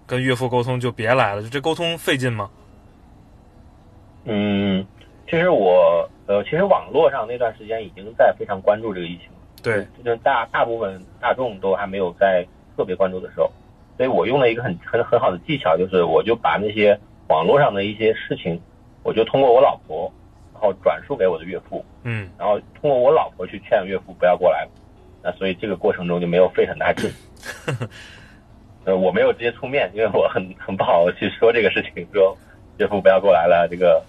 [0.05, 2.49] 跟岳父沟通就别来了，就这沟通费劲吗？
[4.25, 4.85] 嗯，
[5.25, 9.27] 其实我呃，其实网络上那段时间已经在非常关注这个疫情。
[9.63, 13.51] 对，就是大大部分大众都还没有在特别关注的时候，
[13.97, 18.59] 所以我用了一个很很很好的技巧，就是我就把那些网络上的一些事情，
[19.03, 20.20] 我就通过我老婆，然
[20.61, 24.67] 后转述给我的岳父，嗯，然后通过我老婆去劝岳父不要过来，
[25.23, 27.11] 那所以这个过程中就没有费很大劲。
[28.85, 32.37] 呃，我没有直接出面，因为我很很不好去说这个事情，说
[32.77, 34.03] 岳父不要过来了，这个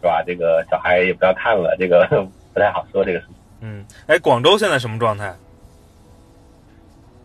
[0.00, 0.22] 是吧？
[0.26, 2.06] 这个小孩也不要看了，这个
[2.52, 3.36] 不太好说这个事情。
[3.60, 5.34] 嗯，哎，广州现在什么状态？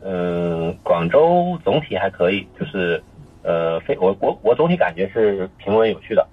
[0.08, 3.02] 嗯，广州总体还可以，就是
[3.44, 6.26] 呃，非我我我总体感觉是平稳有序的，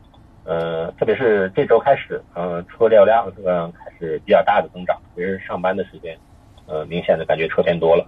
[0.44, 6.16] 呃，特别是这周开始，呃，车流量嗯开始比较大的增长，其实上班的时间，
[6.66, 8.06] 呃，明显的感觉车变多了，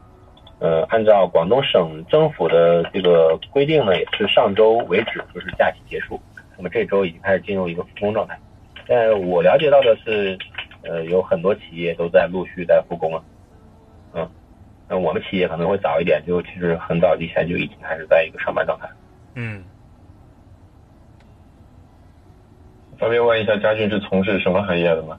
[0.59, 6.21] 呃，按照广东省政府的这个规定呢，也是上周为止就是假期结束，
[6.57, 8.39] 那么这周已经开始进入一个复工状态，
[8.87, 10.39] 但我了解到的是。
[10.87, 13.25] 呃，有很多企业都在陆续在复工了，
[14.13, 14.29] 嗯，
[14.87, 18.87] 那我们企业可能会早一点，就其实很早以前就已经开始在一个上班状态。
[19.35, 19.65] 嗯。
[22.99, 25.19] 方便问一下，嘉俊是从事什么行业的吗？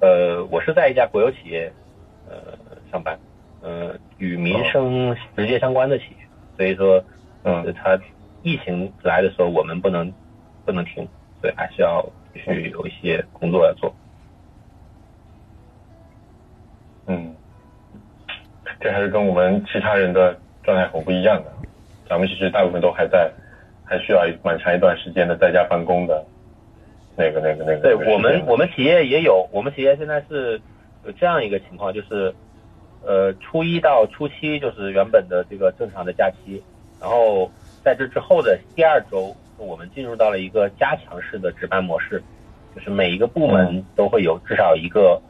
[0.00, 1.70] 呃，我是在一家国有企业
[2.28, 2.36] 呃
[2.90, 3.18] 上班，
[3.60, 6.26] 呃，与民生直接相关的企业，
[6.56, 7.02] 所以说，
[7.42, 7.98] 嗯，他
[8.42, 10.12] 疫情来的时候，我们不能
[10.64, 11.06] 不能停，
[11.40, 13.94] 所以还是要去有一些工作要做。
[17.06, 17.34] 嗯，
[18.80, 21.52] 这还是跟我们其他人的状态很不一样的。
[22.08, 23.30] 咱们其实大部分都还在，
[23.84, 26.24] 还需要蛮长一段时间的在家办公的。
[27.18, 27.80] 那个、那个、那个。
[27.80, 30.60] 对我们，我们企业也有，我们企业现在是
[31.04, 32.32] 有这样一个情况，就是
[33.04, 36.62] 呃，初一到初七就是原本的这个正常的假期，
[37.00, 37.50] 然后
[37.82, 42.22] 在这之后的第二周，我们进入到了一个加强式的值班模式，
[42.76, 45.20] 就是每一个部门都会有至少一个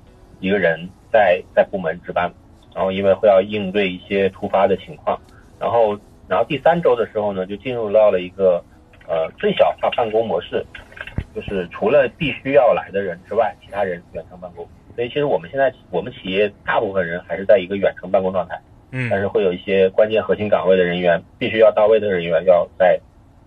[0.40, 0.88] 一个人。
[1.10, 2.30] 在在部门值班，
[2.74, 5.18] 然后因为会要应对一些突发的情况，
[5.58, 8.62] 然后然后第三周的时候呢，就进入到了一个
[9.06, 10.62] 呃最小化办公模式，
[11.38, 14.66] 就是除了必须要来的人之外，其他人远程办公。
[14.96, 18.60] 所以其实我们现在我们企业大部分人还是在一个远程办公状态，
[18.90, 23.00] 嗯，但是会有一些关键核心岗位的人员，必须要到位的人员要在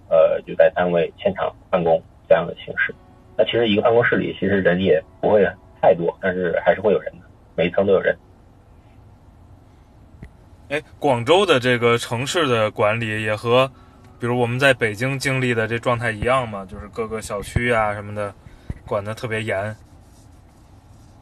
[0.09, 2.95] 呃就在单位现场办公这样的形式。
[3.37, 5.45] 那其实一个办公室里其实人也不会
[5.81, 7.25] 太多，但是还是会有人的。
[7.57, 8.17] 每一层都有人。
[10.69, 13.69] 哎，广州的这个城市的管理也和，
[14.21, 16.63] 比如我们在北京经历的这状态一样吗？
[16.69, 18.31] 就是各个小区啊什么的，
[18.85, 19.75] 管的特别严。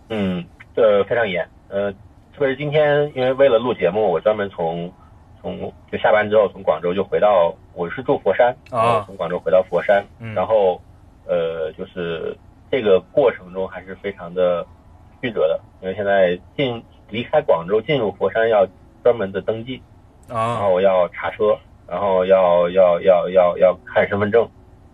[0.09, 0.43] 嗯，
[0.75, 1.47] 这非常严。
[1.69, 1.89] 呃，
[2.33, 4.91] 特别是今天，因为为了录节目，我专门从
[5.41, 10.81] 从就下班之后从广州就回到，我是住佛山啊，从广州回到佛山，然后
[11.25, 12.37] 呃，就是
[12.69, 14.67] 这个过程中还是非常的。
[15.21, 18.65] 曲折的，因为现在进离开广州进入佛山要
[19.03, 19.81] 专门的登记，
[20.29, 21.57] 啊，然后要查车，
[21.89, 24.47] 然后要要要要要看身份证，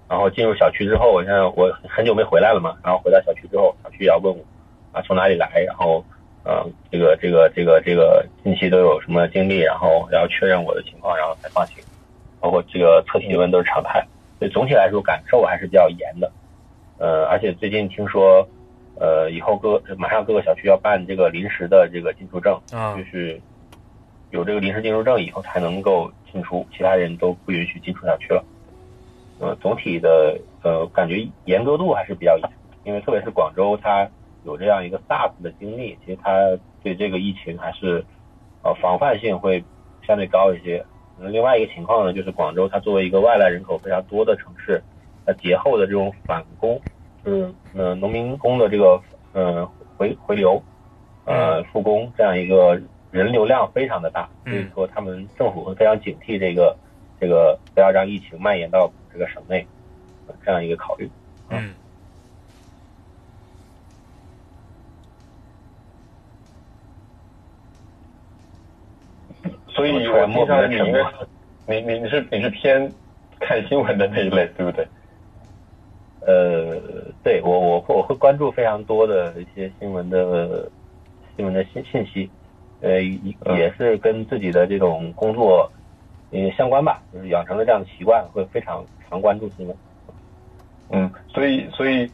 [0.07, 4.43] 然后进入小区之后，我现在我很久没回来了嘛，然后回到小区之后，小区也要问我
[4.91, 6.03] 啊从哪里来，然后
[6.43, 11.83] 呃这个这个这个这个近期都有什么经历，然后要确认我的情况，然后才放行，
[12.39, 14.05] 包括这个测体温都是常态，
[14.39, 16.31] 所以总体来说感受还是比较严的，
[16.97, 18.47] 呃，而且最近听说。
[18.97, 23.37] 呃，以后各马上各个小区要办这个临时的这个进出证，啊，就是
[24.31, 28.43] 有这个临时进出证以后才能够进出，其他人都不允许进出小区了。
[29.39, 32.49] 呃，总体的呃感觉严格度还是比较严，
[32.83, 34.05] 因为特别是广州，它
[34.43, 36.31] 有这样一个 SARS 的经历，其实它
[36.83, 38.03] 对这个疫情还是
[38.63, 39.63] 呃防范性会
[40.05, 40.85] 相对高一些。
[41.17, 44.83] 那另外一个情况呢，就是广州它作为一个外来人口非常多的城市，
[45.25, 46.81] 它节后的这种返工。
[47.23, 49.65] 是呃农民工的这个呃
[49.97, 50.61] 回回流，
[51.23, 52.79] 呃复工这样一个
[53.15, 56.75] 人流量非常的大，所以说他们政府会非常警惕这个
[57.17, 59.65] 这个不要让疫情蔓延到这个省内，
[60.43, 61.09] 这样一个考虑。
[61.49, 61.73] 嗯。
[69.69, 71.01] 所以我听上你应该，
[71.67, 72.91] 你你你是你是偏
[73.39, 74.85] 看新闻的那一类，对不对？
[76.27, 76.81] 呃，
[77.23, 80.69] 对我我我会关注非常多的一些新闻的
[81.37, 82.29] 新闻的信信息，
[82.85, 85.71] 呃，也是跟自己的这种工作
[86.31, 89.75] 嗯相关吧，就是养成了这样的习惯，会非常常关注新闻。
[90.89, 92.09] 嗯，所以所以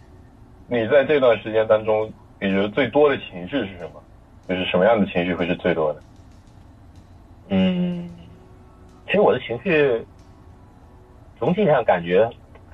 [0.67, 4.01] 你在这段时间当中，你觉得最多的情绪是什么？
[4.47, 6.01] 就是什么样的情绪会是最多的？
[7.49, 8.09] 嗯，
[9.05, 10.05] 其实我的情绪
[11.37, 12.29] 总体上感觉。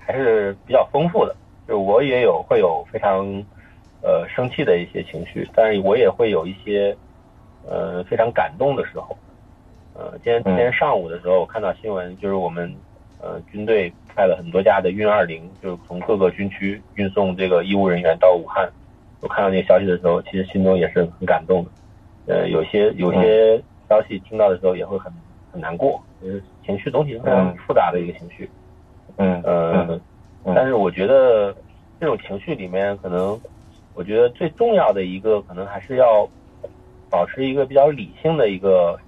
[0.10, 1.36] 还是比较丰富的，
[1.68, 3.26] 就我也有会有非常
[4.02, 6.96] 呃生气的一些情绪，但是我也会有一些
[7.70, 9.16] 呃非常感动的时候。
[9.94, 12.72] 呃，今天今天上午的时候，我看到新闻，就是我们
[13.20, 18.70] 呃军队派了很多架的运二零，就是从各个军区运送这个医务人员到武汉。
[19.22, 21.72] 我看到那个消息的时候，其实心中也是很感动的。
[22.28, 23.60] 呃，有些有些
[23.90, 25.12] 消息听到的时候也会很
[25.52, 28.48] 很难过，就是情绪总体是非常复杂的一个情绪。
[29.16, 30.00] 嗯呃，
[30.54, 31.52] 但是我觉得
[32.00, 33.40] 这种情绪里面，可能
[33.96, 36.30] 我觉得最重要的一个，可能还是要
[37.10, 39.00] 保持一个比较理性的一个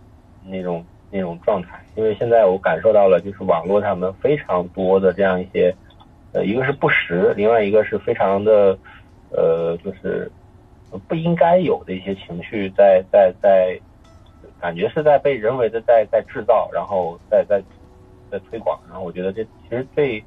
[0.45, 1.83] 那种那种状态。
[1.95, 5.75] 因为现在我感受到了，就是网络上面非常多的这样一些，
[6.33, 8.77] 呃，一个是不实，另外一个是非常的
[9.31, 10.31] 呃，就是
[11.07, 13.79] 不应该有的一些情绪，在在在，
[14.59, 17.61] 感觉是在被人为的在在制造，然后在在。
[18.31, 20.23] 在推广，然后我觉得这其实对，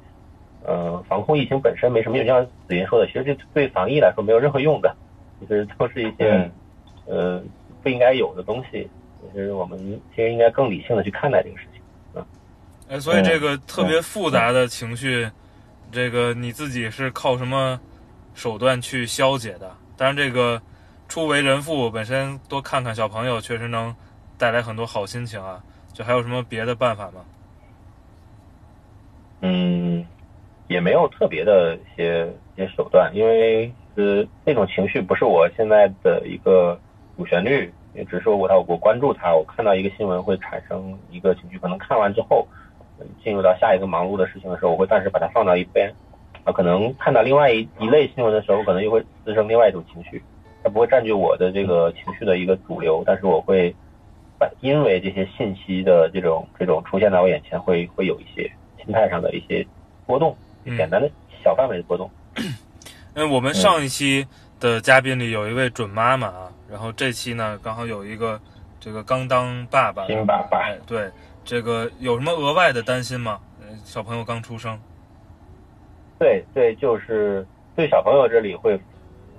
[0.65, 2.25] 呃，防控疫情本身没什么用。
[2.27, 4.93] 像子云说的，其实这对防疫来说没有任何用的，
[5.39, 6.51] 其实都是一些，
[7.05, 7.41] 呃，
[7.83, 8.89] 不应该有的东西。
[9.21, 9.77] 其实我们
[10.15, 11.81] 其实应该更理性的去看待这个事情。
[12.19, 12.25] 啊，
[12.89, 15.29] 哎，所以这个特别复杂的情绪，
[15.91, 17.79] 这个你自己是靠什么
[18.33, 19.71] 手段去消解的？
[19.95, 20.61] 当然，这个
[21.07, 23.95] 初为人父本身多看看小朋友，确实能
[24.37, 25.63] 带来很多好心情啊。
[25.93, 27.23] 就还有什么别的办法吗？
[29.41, 30.03] 嗯，
[30.67, 36.79] 也没有特别的一些一些手段，因为呃那种情绪不是我现在的一个
[37.17, 42.47] 主旋律，也只是说我他我关注他，我看到一个新闻会产生一个情绪，可能看完之后
[43.23, 45.93] 进入到下一个忙碌的事情的时候，我会暂时把它放到一边，
[46.43, 50.21] 啊，可能看到另外一一类新闻的时候，可能又会滋生另外一种情绪，
[50.63, 53.75] 它不会占据我的这个情绪的一个主流，但是我会
[54.61, 58.51] 因为这些信息的这种这种出现在我眼前，会会有一些。
[58.85, 59.65] 心态上的一些
[60.05, 60.35] 波动，
[60.65, 61.09] 简单的
[61.41, 62.11] 小范围的波动。
[63.13, 64.27] 嗯，我们上一期
[64.59, 68.39] 的嘉宾里有一位准妈妈啊，然后这期呢刚好有一个
[68.79, 70.69] 这个刚当爸爸，新爸爸。
[70.87, 71.09] 对，
[71.43, 73.39] 这个有什么额外的担心吗？
[73.83, 74.79] 小朋友刚出生。
[76.19, 77.45] 对对，就是
[77.75, 78.79] 对小朋友这里会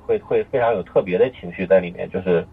[0.07, 2.47] 会会非常有特别的情绪在里面，就是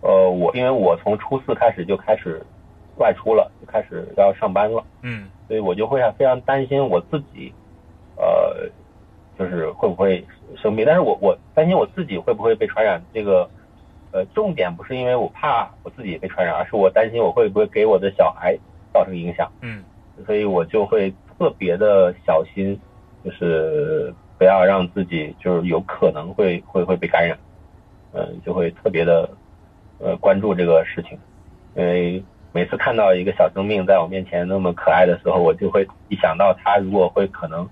[0.00, 2.42] 呃，我因为我从初四开始就开始
[2.96, 4.84] 外出了，就开始要上班了。
[5.02, 5.28] 嗯。
[5.46, 7.50] 所以我就会非常担心我自己，
[8.16, 8.68] 呃，
[9.38, 10.22] 就是会不会
[10.60, 10.84] 生病。
[10.84, 13.00] 但是我我担心我自己会不会被传染。
[13.14, 13.48] 这个，
[14.12, 18.56] 呃，重点不是因为我怕我自己被传染，而是我担心我会不会给我的小孩
[18.92, 19.50] 造成影响。
[19.60, 19.82] 嗯，
[20.26, 22.78] 所以我就会特别的小心，
[23.24, 27.38] 就是不要让自己就是有可能会会会被感染。
[28.12, 29.28] 嗯，就会特别的
[29.98, 31.18] 呃关注这个事情，
[31.74, 32.22] 因为。
[32.50, 37.68] 每次看到一个小生命在我面前那么可爱的时候，我就会一想到他如果会可能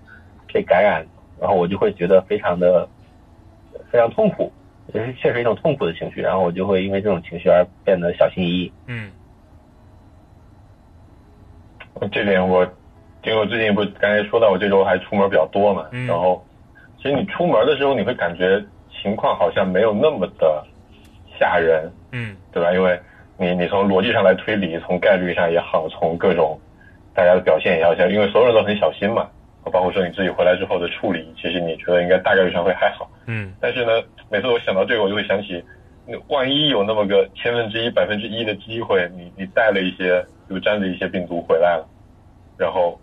[0.53, 1.05] 被感染，
[1.41, 2.87] 然后我就会觉得非常的
[3.91, 4.53] 非常痛苦，
[4.95, 8.73] 也是确实一种痛苦的情绪，然后我就会因为这种情绪而变得小心翼翼。
[8.87, 9.11] 嗯，
[12.13, 12.63] 这点我
[13.25, 16.45] 因为我最近不刚才说到我这周还出门比较多嘛，然后
[16.97, 18.63] 其实你出门的时候你会感觉
[19.03, 20.65] 情况好像没有那么的
[21.39, 22.73] 吓人，嗯，对吧？
[22.73, 22.99] 因为
[23.37, 26.59] 你你从逻辑上来推理，从概率上也好，从各种
[27.13, 29.29] 大家的表现也好，像因为所有人都很小心嘛，
[29.71, 33.11] 包括说你自己回来之后的处理，其实你觉得应该大概率上会还好。
[33.27, 33.53] 嗯。
[33.61, 35.63] 但是呢，每次我想到这个，我就会想起，
[36.29, 41.89] 万一有那么个千分之一、百分之一的机会，你你带了一些就沾着一些病毒回来了，
[42.57, 43.01] 然后，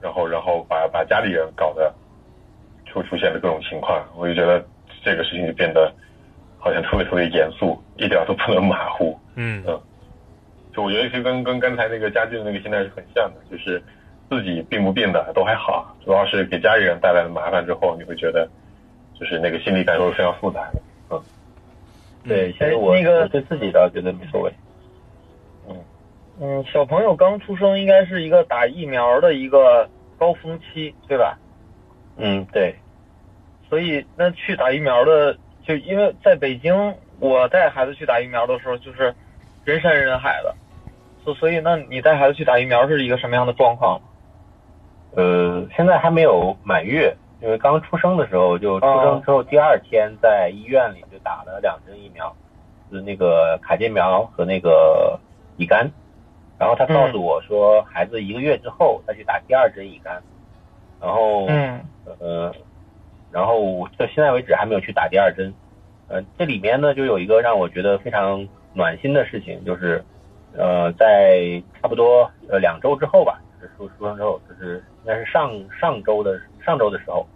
[0.00, 1.92] 然后然后把把家里人搞得
[2.86, 4.64] 出出现了各种情况，我就觉得
[5.04, 5.92] 这个事情就变得。
[6.62, 9.18] 好像特别特别严肃，一点都不能马虎。
[9.34, 9.80] 嗯嗯，
[10.74, 13.82] 就我觉得是跟跟刚才那个家具的那个心态是很像的，就是
[14.30, 18.48] 自己病不病的都还好，主要是给家里人带来了麻烦之后，你会觉得
[19.18, 20.80] 就是那个心理感受是非常复杂的。
[21.10, 21.22] 嗯，
[22.26, 24.52] 对，其实我那个对自己倒觉得无所谓。
[25.68, 25.76] 嗯
[26.40, 31.36] 嗯，小朋友刚出生应该是一个打疫苗的一个高峰期，对吧？
[32.16, 32.74] 嗯，对。
[33.68, 35.36] 所以那去打疫苗的。
[35.62, 39.14] 就因为在北京，我带孩子去打疫苗的时候，就是
[39.62, 40.56] 人山人海的，
[41.22, 44.00] 所所以，那你带孩子去打疫苗是一个什么样的状况？
[45.14, 52.34] 呃，现在还没有满月，因为刚出生的时候就出生之后第二天在医院里就打了两针疫苗，
[52.90, 55.18] 是那个卡介苗和那个
[55.56, 55.90] 乙肝，
[56.58, 60.22] 然后他告诉我说，孩子一个月之后再去打第二针乙肝，
[61.00, 61.80] 然后，嗯，
[62.18, 62.52] 呃。
[63.32, 65.54] 然后到现在为止还没有去打第二针，
[66.08, 70.04] 呃，这里面呢就有一个让我觉得非常暖心的事情，就是，
[70.58, 77.26] 呃，在差不多呃两周之后吧，就是出出生之后，就是应该是上上周的上周的时候，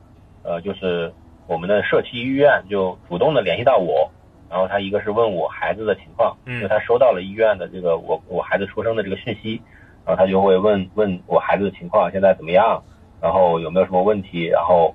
[0.42, 1.12] 呃，就是
[1.46, 4.10] 我们的社区医院就主动的联系到我，
[4.50, 9.60] 然后他一个是问我孩子的情况，因为他收到了医院的这个我我孩子出生的这个讯息，
[10.04, 12.82] 然后他就会问问我孩子的情况现在怎么样，
[13.20, 14.94] 然后有没有什么问题，然后。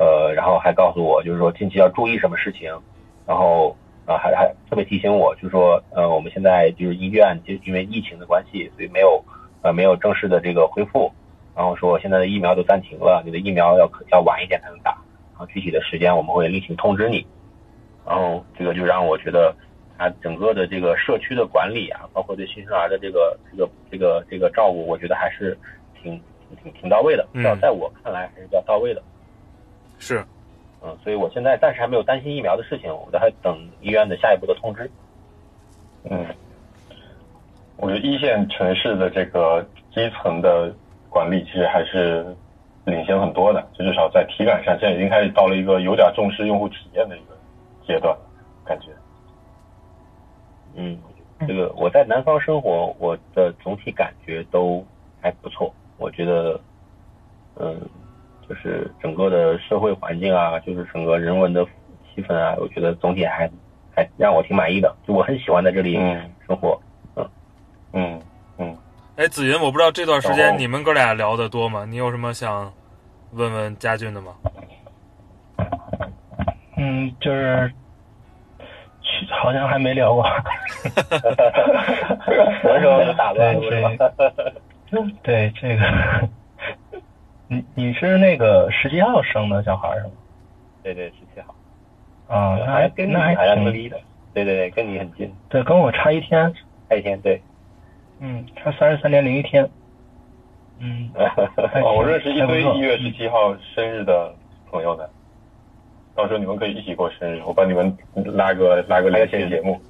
[0.00, 2.70] 呃，然后还告诉我，就是说近期要注意什么事情，
[3.26, 9.20] 然后啊，还还特别提醒我，就是说，呃，我们现在就是医院就因为疫情的关系，所以没有
[9.60, 11.10] 呃没有正式的这个恢复，
[11.58, 14.92] 然后说现在的疫苗都暂停了，你的疫苗要要晚一点才能打，
[15.32, 17.26] 然后具体的时间我们会另行通知你，
[18.06, 19.52] 然后这个就让我觉得，
[19.98, 25.58] 他整个的这个社区的管理啊，包括对新生儿的这个这个这个这个照顾，我觉得还是
[26.00, 26.12] 挺
[26.62, 29.02] 挺挺到位的，要在我看来还是比较到位的。
[29.98, 30.24] 是，
[30.80, 34.88] 嗯，所以我现在暂时还没有担心疫苗的事情，我都还等医院的下一步的通知。
[36.04, 36.24] 嗯，
[37.78, 39.60] 我觉得一线城市的这个
[39.92, 40.72] 基层的
[41.10, 42.36] 管理其实还是
[42.84, 47.36] 领先很多的，就至少在体感上，现在已经开始到了一个有点重视用户体验的一个
[47.86, 48.16] 阶段，
[48.64, 48.88] 感觉。
[50.74, 50.98] 嗯，
[51.46, 54.84] 这个我在南方生活，我的总体感觉都
[55.20, 55.74] 还不错。
[55.96, 56.60] 我觉得，
[57.56, 57.80] 嗯，
[58.48, 61.64] 就是整个的社会环境啊，就是整个人文的
[62.14, 63.50] 气氛啊，我觉得总体还
[63.94, 65.94] 还让我挺满意的，就我很喜欢在这里
[66.46, 66.80] 生活。
[67.16, 67.28] 嗯
[67.92, 68.22] 嗯嗯。
[69.18, 71.84] 哎，子云，我不知道这段时间你们哥俩聊的多吗？
[71.84, 72.72] 你有什么想
[73.32, 74.32] 问问家俊的吗？
[76.76, 77.68] 嗯，就是
[79.42, 80.24] 好像还没聊过。
[80.84, 83.82] 什么时候打断对
[85.24, 86.28] 对，这个，
[87.48, 90.10] 你你是那个十七号生的小孩是吗？
[90.84, 91.52] 对对，十七号。
[92.28, 93.98] 啊，那还跟你还挺离的。
[94.32, 95.34] 对对对，跟你很近。
[95.48, 96.54] 对，跟我差一天。
[96.88, 97.42] 差一天，对。
[98.20, 99.68] 嗯，差三十三点零一天。
[100.78, 101.10] 嗯。
[101.82, 104.34] 哦，我认识一堆一月十七号生日的
[104.70, 105.08] 朋友的。
[106.14, 107.96] 到时候你们可以一起过生日，我帮你们
[108.34, 109.80] 拉个拉个连线节目。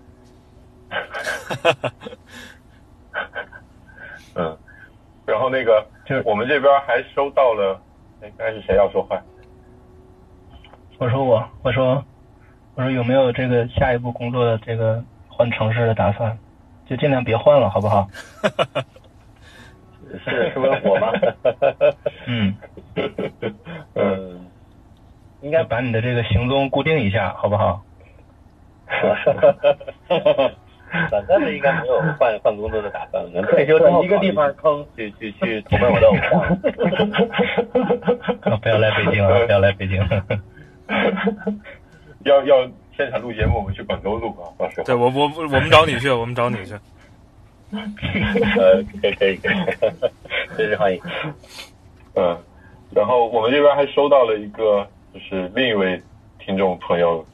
[4.35, 4.57] 嗯，
[5.27, 7.81] 然后那个，就是我们这边还收到了，
[8.21, 9.21] 哎，刚才是谁要说话？
[10.99, 12.05] 我说我，我说，
[12.75, 16.39] 我说有没有这个下一步工作的这个换城市的打算？
[16.89, 18.09] 就尽量别换了，好不好？
[20.25, 21.13] 是是问我吗？
[22.27, 22.55] 嗯
[23.95, 24.47] 嗯。
[25.41, 27.83] 应该把你的这个行踪固定一下，好不好？
[31.11, 36.59] 短暂的应该没有换换工作的打算，能退休在一个地方坑去去去投奔我的偶像。
[38.61, 39.39] 不要来北京啊！
[39.47, 40.01] 不要来北京。
[42.29, 44.47] 要要现场录节目，我们去广州录啊！
[44.59, 44.85] 到时候。
[44.85, 46.75] 对我我我们找你去，我们找你去。
[47.73, 49.57] 呃，可以可以可以，
[50.55, 51.01] 随时欢迎。
[52.15, 52.39] 嗯，
[52.95, 54.87] 然后我们这边还收到了一个。
[55.11, 56.01] 就是另一位
[56.39, 57.25] 听众朋友，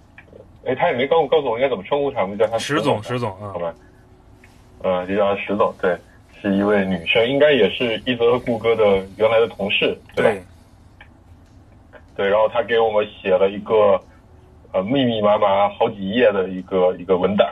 [0.64, 3.74] 哎，他也没告诉告诉我应该怎么称呼他，我们叫他石总，石总，好吧，
[4.84, 5.94] 嗯，就叫他石总，对，
[6.40, 10.46] 是一位女生，应该也是一泽和顾哥的原来的同事，对吧？
[12.14, 14.00] 对，然后他给我们写了一个
[14.74, 17.48] 呃密密麻麻好几页的一个一个文档，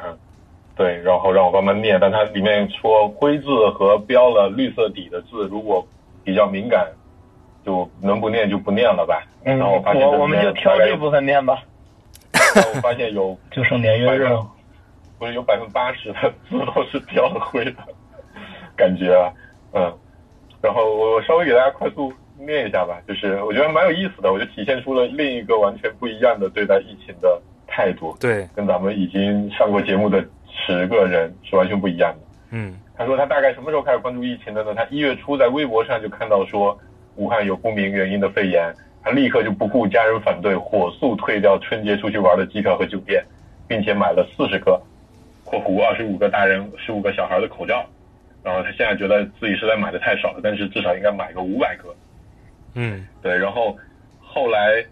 [0.77, 5.87] 对，然后让我帮忙念，但它里面说灰字和标了绿色底的字，如果
[6.23, 6.87] 比较敏感。
[7.65, 9.23] 就能不念就不念了吧。
[9.45, 11.63] 嗯，然后我发现我我们就挑这部分念吧。
[12.57, 14.27] 我发现有 就剩年月日，
[15.17, 17.75] 不是有百分之八十的字都是标了灰的，
[18.75, 19.33] 感觉啊，
[19.75, 19.97] 嗯。
[20.61, 22.13] 然后我稍微给大家快速
[22.47, 28.17] 念一下吧，就是我觉得蛮有意思的，我就体现出了另一个完全不一样的对待疫情的态度。
[28.21, 32.19] 对，跟咱们已经上过节目的十个人是完全不一样的。
[32.51, 34.75] 嗯，他说他大概什么时候开始关注疫情的呢？
[34.75, 36.79] 他一月初在微博上就看到说。
[37.17, 38.75] 武汉有不明原因的肺炎，
[39.05, 43.23] 他立刻就不顾家人反对，火速退掉春节出去玩的机票和酒店，
[43.69, 44.81] 并且买了四十个
[45.45, 47.85] （括弧二十五个大人、十五个小孩的口罩）。
[48.43, 51.95] 然后他现在觉得自己实在买的太少了，但是至少应该买个五百个。
[52.75, 53.37] 嗯，对。
[53.37, 53.77] 然后
[54.21, 54.85] 后来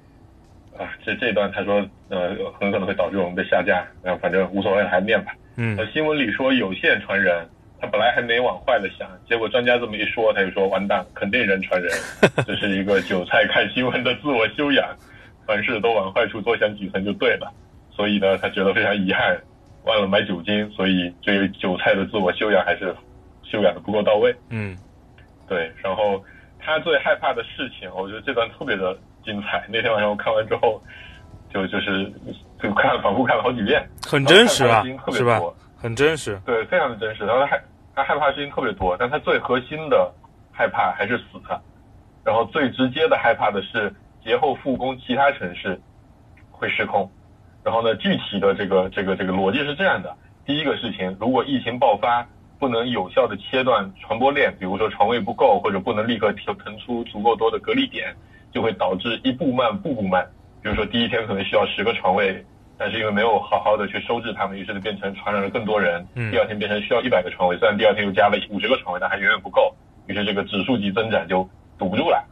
[0.79, 3.87] 啊，这这段他说呃，很可能会导致我们被下架。
[4.03, 5.33] 然后反正无所谓了，还念吧。
[5.57, 5.79] 嗯。
[5.93, 7.49] 新闻里说有线传人。
[7.83, 11.91] 他本来还没往坏了想，结果专家这么一说，他就说完蛋，肯定人传人，
[12.47, 14.87] 这是一个韭菜看新闻的自我修养，
[15.47, 17.51] 凡事都往坏处多想几层就对了。
[17.91, 19.35] 所以呢，他觉得非常遗憾，
[19.85, 22.95] 忘了买酒精，所以这个韭菜的自我修养还是
[23.45, 24.31] 修养的不够到位。
[24.51, 24.77] 嗯，
[25.49, 25.73] 对。
[25.83, 26.23] 然后
[26.63, 29.65] 他最害怕的事情，我觉得这段特别的精彩。
[29.69, 30.81] 那天晚上我看完之后，
[31.53, 32.13] 就就是
[32.63, 34.83] 就看反复看了好几遍，很真实啊，
[35.13, 35.41] 是吧？
[35.77, 37.25] 很真实，对，非常的真实。
[37.25, 37.63] 然后他害
[37.95, 40.13] 他害怕的事情特别多，但他最核心的
[40.53, 41.25] 害怕还是死。
[42.23, 43.93] 然后最直接的害怕的是
[44.23, 45.81] 节后复工，其他城市
[46.51, 47.11] 会失控。
[47.65, 50.15] 然后呢，具体的这个这个这个逻辑是这样的：
[50.45, 52.27] 第一个事情，如果疫情爆发，
[52.61, 58.15] 不能有效的切断传播链，比如说床位不够，或者不能立刻腾腾出足够多的隔离点，
[58.53, 60.25] 就会导致一步慢，步步慢。
[60.63, 62.45] 比如说第一天可能需要十个床位。
[62.83, 66.03] 但是因为没有好好的去收治他们，于是就变成传染了更多人。
[66.31, 69.77] 第二天变成需要一百个床位，虽然第二天又加了五十个床位，但还远远不够。
[70.07, 71.47] 于是这个指数级增长就
[71.79, 72.27] 堵不住了。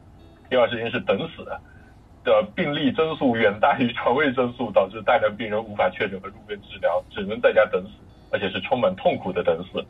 [0.48, 7.90] 第二事情是等死的病例增速远大于床位增速，导致大量病人无法确诊和入院治疗，只能在家等死，
[8.32, 9.84] 而且是充满痛苦的等死。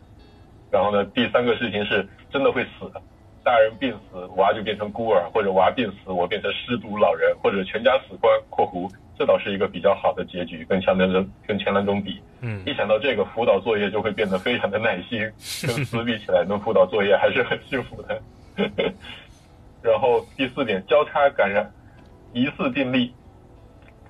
[0.70, 2.90] 然后呢，第三个事情是真的会死，
[3.43, 8.90] 大人病死，娃就变成孤儿，或者娃病死，我变成失独老人，或者全家死光（括弧）。
[9.19, 15.19] 这倒是一个比较好的结局，跟前两种跟前两种比，嗯，一想到这个辅导作业就会变得非常的耐心，
[15.66, 18.23] 跟死比起来，能辅导作业还是很幸福的。
[19.82, 21.69] 然后第四点，交叉感染，
[22.32, 23.12] 疑似病例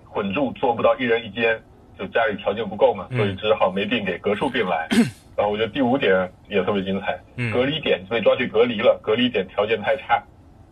[0.05, 1.59] 混住，做不到一人一间，
[1.98, 4.89] 就家里条件不够嘛，所以只好没病给隔出病来。
[5.39, 7.16] 然后我觉得第五点也特别精彩，
[7.52, 10.20] 隔离点被抓去隔离了，隔离点条件太差，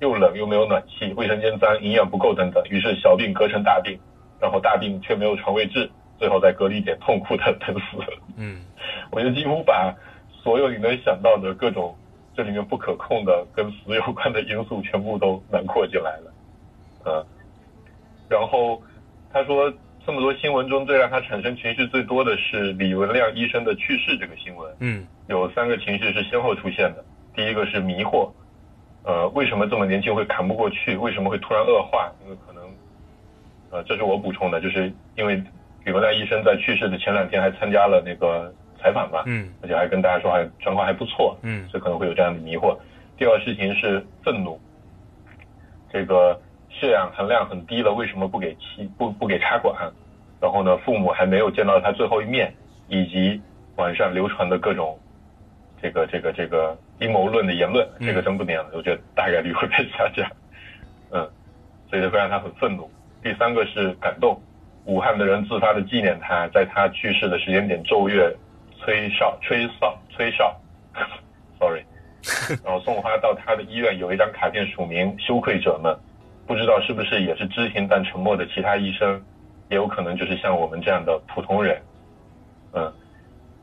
[0.00, 3.96] 又冷又没有暖气，卫生间脏，营养不够等等，于是小病隔成大病，
[4.40, 5.88] 然后大病却没有床位治，
[6.18, 7.98] 最后在隔离点痛苦的等死。
[8.36, 8.60] 嗯，
[9.12, 9.94] 我觉得几乎把
[10.28, 11.94] 所有你能想到的各种
[12.34, 16.32] 这里面不可控的跟死有关的因素全部都囊括进来了，
[17.04, 17.24] 嗯，
[18.28, 18.82] 然后
[19.32, 19.72] 他说。
[20.06, 24.72] 这么多新闻中最让他产生情绪最多的是李文亮医生的去世这个新闻。
[24.78, 27.04] 嗯，有三个情绪是先后出现的。
[27.34, 28.30] 第一个是迷惑，
[29.02, 30.96] 呃，为什么这么年轻会扛不过去？
[30.96, 32.08] 为什么会突然恶化？
[32.24, 32.62] 因为可能，
[33.72, 35.42] 呃，这是我补充的，就是因为
[35.84, 42.78] 李文亮医生在去世的前两天还参加了那个采访嘛，嗯，而且还跟大家说还状况还不错，嗯，所以可能会有这样的迷惑。
[43.18, 44.60] 第二个事情是愤怒，
[45.92, 46.40] 这个。
[46.78, 49.74] 血氧含量很低了，为什么不给气不不给插管？
[50.38, 52.54] 然后呢，父母还没有见到他最后一面，
[52.88, 53.40] 以及
[53.76, 54.98] 网上流传的各种
[55.80, 60.30] 这个这个这个阴谋论的言论，这个真不念了，我觉得大概率会被下架。
[61.10, 61.26] 嗯，
[61.88, 62.90] 所以就会让他很愤怒。
[63.22, 64.38] 第三个是感动，
[64.84, 68.30] 武汉的人自发的纪念他，在他去世的时间点奏乐、
[68.78, 70.54] 吹哨、吹哨、吹 哨
[71.58, 71.82] ，sorry，
[72.62, 75.96] 然后送花到他的医院，有一张卡片署名“羞愧者们”。
[76.46, 79.20] 不知道是不是也是知情但沉默的其他医生，
[79.68, 81.82] 也有可能就是像我们这样的普通人，
[82.72, 82.92] 嗯，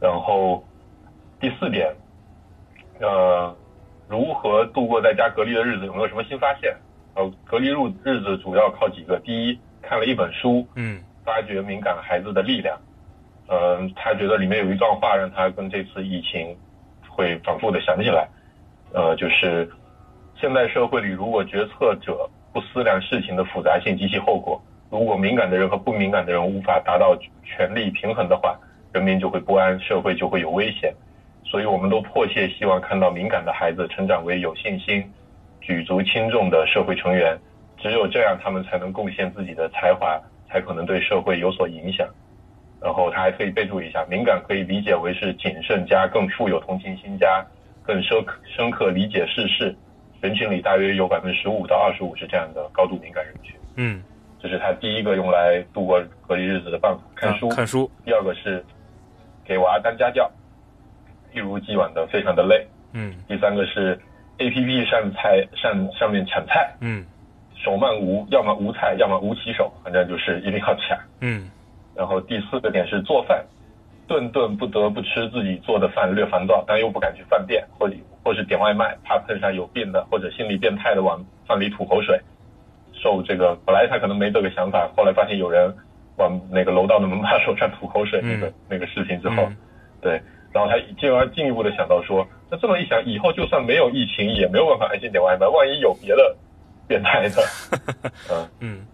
[0.01, 0.64] 然后
[1.39, 1.95] 第四点，
[2.99, 3.55] 呃，
[4.07, 5.85] 如何度过在家隔离的日子？
[5.85, 6.76] 有没有什么新发现？
[7.15, 12.77] 呃，隔离日日子主要靠几个：第一，看了一本书，嗯，发掘敏感孩子的力量，
[13.47, 16.57] 嗯，他觉得里面有一段话让他跟这次疫情
[17.07, 18.27] 会反复的想起来，
[18.93, 19.69] 呃，就是
[20.35, 24.61] 现代社会里如果决策者不思量事情的复杂性及其后果，
[24.91, 28.55] 如果敏感的人和不敏感的人无法达到权力平衡的话，
[28.93, 30.93] 人民就会不安，社会就会有危险。
[31.43, 35.03] 所以，我们都迫切希望看到敏感的孩子成长为有信心、
[35.61, 37.38] 举足轻重的社会成员。
[37.77, 42.07] 只有这样，他们才能贡献自己的才华，才可能对社会有所影响。
[42.80, 47.43] 然后，他还可以备注一下：敏感可以理解为是谨慎加更富有同情心加
[47.81, 49.75] 更深深刻理解世事。
[50.23, 53.59] 人群里大约有百分之十五到二十五是这样的高度敏感人群。
[53.75, 54.01] 嗯，
[54.39, 57.49] 这是他第一个用来度过隔离日子的办法，看书。
[57.49, 57.91] 看书。
[58.05, 58.63] 第二个是
[59.43, 60.31] 给娃当家教，
[61.33, 62.65] 一如既往的非常的累。
[62.93, 63.13] 嗯。
[63.27, 63.99] 第三个是
[64.37, 66.73] A P P 上菜上上面抢菜。
[66.79, 67.05] 嗯。
[67.57, 70.97] 手慢无，要么无菜，要么无骑手，反正就是一定要抢。
[71.19, 71.51] 嗯。
[71.93, 73.45] 然后第四个点是做饭。
[74.07, 82.19] 顿顿不得不吃自己做的饭，略烦躁，但又不敢去饭店，或者或是点外卖，怕碰上有病的或者心理变态的往饭里吐口水。
[82.93, 85.75] 受这个本来他可能没这个想法，后来发现有人
[86.17, 89.47] 往那个楼道的门把手上吐口水那个那个事情之后，
[90.01, 90.21] 对，
[90.53, 96.35] 然后他进而进一步的想到说，那这么一想，以后就算没有疫情，也没有办法安心点外卖，万一有别的
[96.87, 97.43] 变态的，
[98.31, 98.85] 嗯嗯。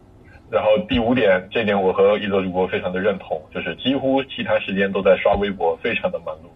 [0.49, 6.49] 然后第五点，这点我和一泽主播非常的认同，就是几乎其他时间都在刷微博，非常的忙碌。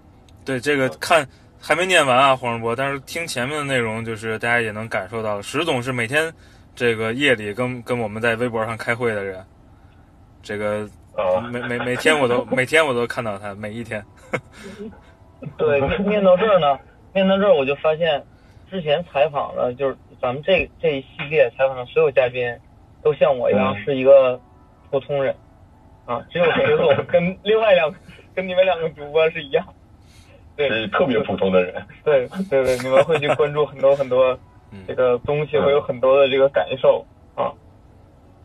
[0.44, 1.28] 对这个看
[1.66, 6.30] 还没念完啊，黄世博，但是听前面的内容，就是大家也能感受到，石总是每天
[6.76, 9.42] 这个夜里跟跟我们在微博上开会的人，
[10.42, 10.86] 这个
[11.16, 14.04] 呃每每每天我都每天我都看到他每一天。
[15.58, 16.78] 对，念念到这儿呢，
[17.14, 18.22] 念到这儿我就发现，
[18.70, 22.54] 之前采访的就是咱们这这一系列采访的所有嘉宾。
[23.04, 24.40] 都像我一样是一个
[24.90, 25.36] 普通人，
[26.06, 27.98] 啊，只有石总跟另外两个
[28.34, 29.66] 跟你们两个主播是一样，
[30.56, 31.86] 对，是特别普通的人。
[32.04, 34.38] 对对对，你们会去关注很多很多
[34.88, 37.06] 这个东西，会有很多的这个感受
[37.36, 37.52] 啊。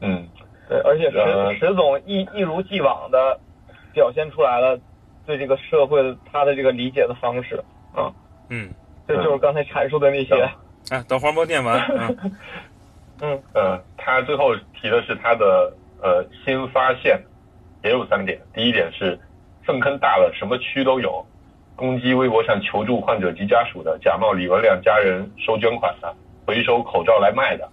[0.00, 0.26] 嗯，
[0.68, 3.38] 对，而且石石总一一如既往的
[3.92, 4.78] 表现出来了
[5.26, 7.62] 对这个社会的他的这个理解的方式
[7.94, 8.12] 啊。
[8.48, 8.70] 嗯，
[9.06, 10.34] 这就是刚才阐述的那些。
[10.90, 11.78] 哎，等黄渤念完。
[13.20, 17.20] 嗯呃，他最后提的是他的呃新发现，
[17.82, 18.40] 也有三点。
[18.54, 19.18] 第一点是
[19.66, 21.26] 粪坑大了，什么区都有，
[21.78, 26.12] 攻击微博上求助患者及家属的，假冒李文亮家人收捐款的，
[26.44, 27.68] 回收口罩来卖的，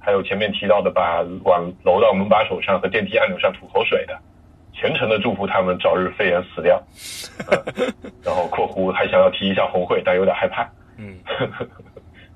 [0.00, 4.18] 还有前面提到的把往楼道门把手上和电梯按钮上吐口水的，
[4.72, 6.82] 虔诚的祝福他们早日肺炎死掉。
[8.24, 10.66] 然后括弧还想要提一下红会，但有点 害怕。
[10.96, 11.14] 嗯。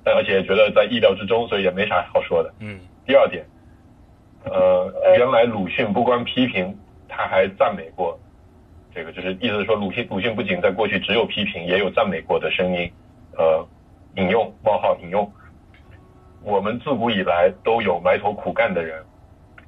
[0.03, 2.53] 但而且觉得在意料之中，所以也没啥好说的。
[2.59, 2.79] 嗯。
[3.07, 3.43] 第二点，
[4.45, 6.77] 呃，原来鲁迅不光批评，
[7.09, 8.19] 他还赞美过，
[8.97, 12.91] 这个就是意思是说，鲁迅鲁迅不仅在过去只有批评，也有赞美过的声音。
[13.37, 13.63] 呃，
[14.15, 15.31] 引用冒号引用，
[16.41, 18.99] 我们自古以来都有埋头苦干的人，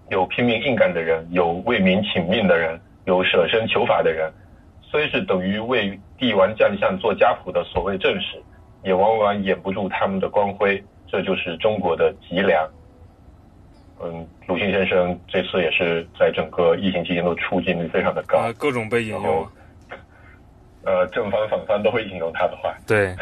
[0.09, 4.33] 有拼命硬干的人，有为民请命的人，有舍身求法的人。
[4.81, 8.41] 虽是等于为帝王将相做家谱的所谓正史，
[8.83, 10.83] 也往往掩不住他们的光辉。
[11.05, 12.67] 这就是中国的脊梁。
[14.01, 19.47] 嗯，鲁迅先生这次也是在整个疫情期间都出镜率非常的高，各种被引用。
[20.85, 22.73] 呃，正方反方都会引用他的话。
[22.87, 23.13] 对。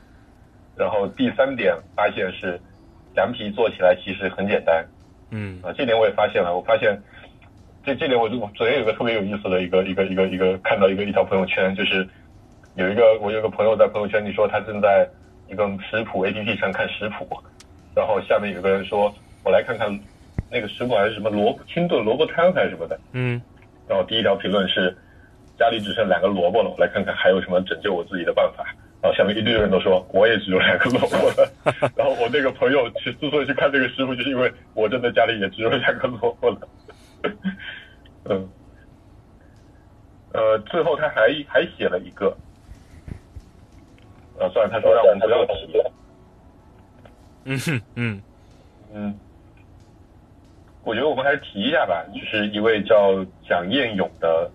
[0.76, 2.60] 然后第三点发现是，
[3.14, 4.84] 凉皮做起来其实很简单。
[5.30, 5.58] 嗯。
[5.62, 6.54] 啊，这点我也发现了。
[6.54, 7.00] 我发现，
[7.82, 12.06] 这这点我就昨天有个特别有意思的一个一个一个一个看到一个一条朋友圈，就是
[12.74, 15.08] 有一个我有个朋友在朋友圈里说他正在
[15.48, 17.26] 一个食谱 APP 上看食谱，
[17.96, 19.98] 然后下面有个人说，我来看看
[20.50, 22.98] 那个食谱还是什么萝卜清炖萝卜汤还是什么的。
[23.12, 23.42] 嗯。
[23.88, 24.96] 然后第一条评论是。
[25.58, 28.64] 家里只剩两个萝卜了，我来看看还有什么拯救我自己的办法。
[29.02, 31.52] 然后下面一堆人都说我也只有两个萝卜了。
[31.94, 36.68] 然后我那个朋友去之所以去看这个师傅，就是因为我真的家里也只有两个萝卜了。
[38.24, 38.48] 嗯，
[40.32, 42.34] 呃，最后他还还写了一个，
[44.38, 45.92] 呃，算了，他说让我们不要提了。
[47.44, 48.22] 嗯哼，嗯
[48.94, 49.18] 嗯，
[50.84, 54.50] 我觉得我们还是提一下吧，就是一位叫蒋彦勇的。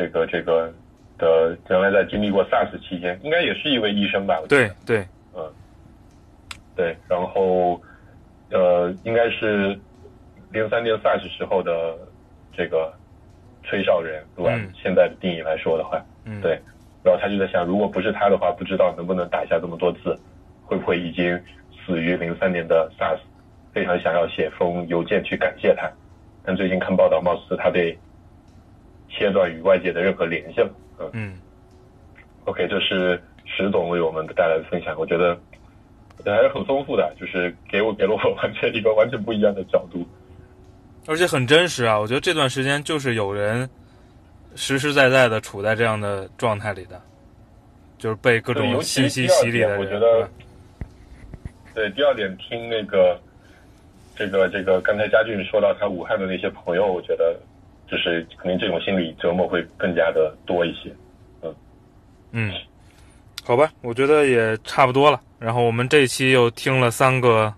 [0.00, 0.72] 这个这个
[1.18, 4.40] 的原来在经历过 SARS 期间，应该也是一位医生吧？
[4.48, 5.04] 对对，
[5.34, 5.42] 嗯，
[6.76, 7.82] 对，然后
[8.52, 9.76] 呃，应该是
[10.52, 11.98] 零三年 SARS 时候的
[12.56, 12.94] 这个
[13.64, 16.52] 吹哨人，如果按现在的定义来说的话，嗯，对，
[17.02, 20.16] 然后他就在想，如果不是他的话，不知道能不能打下这么多字，
[20.64, 21.36] 会不会已经
[21.84, 23.18] 死于零三年的 SARS？
[23.78, 25.88] 非常想要写封邮件去感谢他，
[26.42, 27.96] 但最近看报道，貌似他被。
[29.10, 30.70] 切断与外界的任何联系了。
[31.14, 31.38] 嗯
[32.44, 35.34] ，OK，这是石总为我们带来的分享，我觉得
[36.26, 40.06] 还是很丰富的，就是给我给了我完全一个完全不一样的角度，
[41.06, 41.98] 而且很真实啊！
[41.98, 43.68] 我觉得这段时间就是有人
[44.54, 47.00] 实实在在的处在这样的状态里的，
[47.96, 50.28] 就是被各种信息洗礼的我觉得，
[51.74, 53.18] 对，第二点听那个
[54.18, 57.38] 这个这个刚才佳俊说到他武汉的那些朋友，我觉得。
[57.90, 60.94] 就是可能这种心理折磨会更加的多一些，
[61.40, 61.54] 嗯
[62.32, 62.52] 嗯，
[63.42, 65.18] 好吧，我觉得也差不多了。
[65.38, 67.50] 然后我们这一期又听了三个，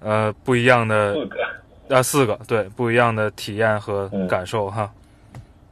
[0.00, 1.38] 呃，不一样的四个
[1.88, 4.92] 啊，四个对不一样的体验和感受哈，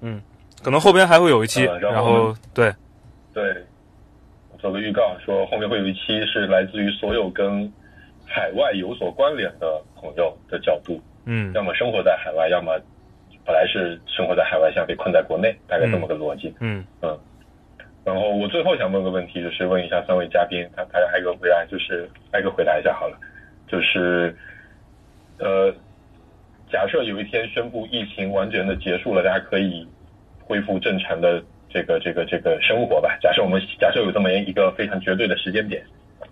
[0.00, 0.18] 嗯，
[0.62, 2.74] 可能后边还会有一期，然后对
[3.34, 3.54] 对，
[4.58, 7.70] 做个预告说后面会有一期是来自于所有跟
[8.32, 12.80] 海外有所关联的朋友的角度，嗯，要么生活在海外，要么。
[13.44, 16.54] 本来是生活在海外，现在被困在国内，大概这么个逻辑。
[16.60, 17.18] 嗯嗯。
[18.04, 23.18] 然后我最后想问个问题，就是问一下三位嘉宾，他大家挨个回答，就是挨个回答一下好了。
[23.66, 24.32] 就是
[25.40, 25.74] 呃，
[26.70, 29.88] 假设有一天宣布疫情完全的结束了，大家可以
[30.44, 33.18] 恢复正常的这个这个这个生活吧。
[33.20, 35.82] 假设我们假设有这么一个非常绝对的时间点，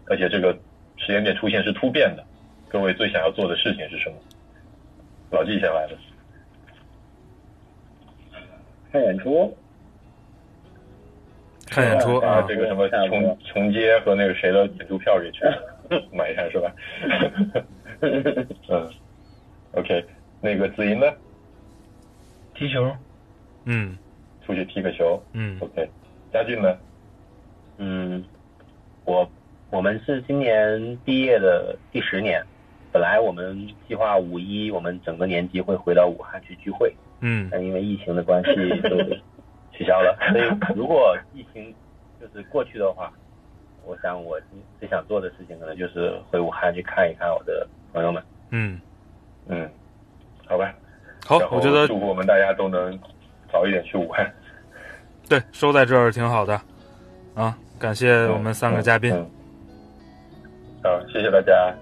[0.06, 0.56] 而且这个
[1.00, 2.24] 时间点出现是突变的，
[2.68, 4.16] 各位最想要做的事情是什么？
[5.30, 5.98] 老纪先来了。
[8.92, 9.56] 看演出，
[11.66, 12.42] 看演出啊！
[12.48, 15.40] 这个什么琼琼街和那个谁的演出票给去
[16.12, 16.74] 买一下是吧？
[18.68, 18.90] 嗯
[19.72, 20.04] ，OK，
[20.40, 21.06] 那个子英呢？
[22.54, 22.90] 踢球，
[23.64, 23.96] 嗯，
[24.44, 25.88] 出去踢个球，嗯，OK，
[26.32, 26.76] 佳俊呢？
[27.78, 28.24] 嗯，
[29.04, 29.30] 我
[29.70, 32.44] 我们是今年毕业的第十年，
[32.90, 36.92] 本来我们计划五一我们整个年级会回到武汉去聚会。
[37.20, 38.96] 嗯，但因为疫情的关系就
[39.72, 40.18] 取消了。
[40.32, 41.72] 所以如果疫情
[42.20, 43.12] 就是过去的话，
[43.84, 44.40] 我想我
[44.80, 48.22] 最想做的事情可能就是回武汉去看一看我的朋友们。
[48.50, 48.80] 嗯
[49.46, 49.70] 嗯，
[50.46, 50.74] 好吧。
[51.24, 52.98] 好，我觉得祝福我们大家都能
[53.52, 54.28] 早一点去武汉。
[55.28, 56.60] 对，收在这儿挺好的。
[57.34, 59.14] 啊，感谢我们三个嘉宾。
[60.82, 61.74] 好谢谢大家。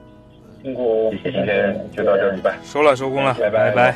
[0.62, 2.54] 辛苦今天就到这里吧。
[2.64, 3.70] 收了收工了拜拜。
[3.70, 3.92] 拜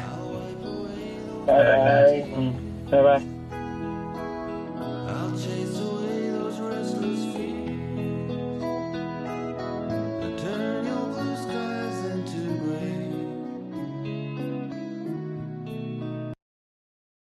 [1.47, 2.25] 拜。
[2.37, 2.55] 嗯
[2.91, 3.21] 拜拜。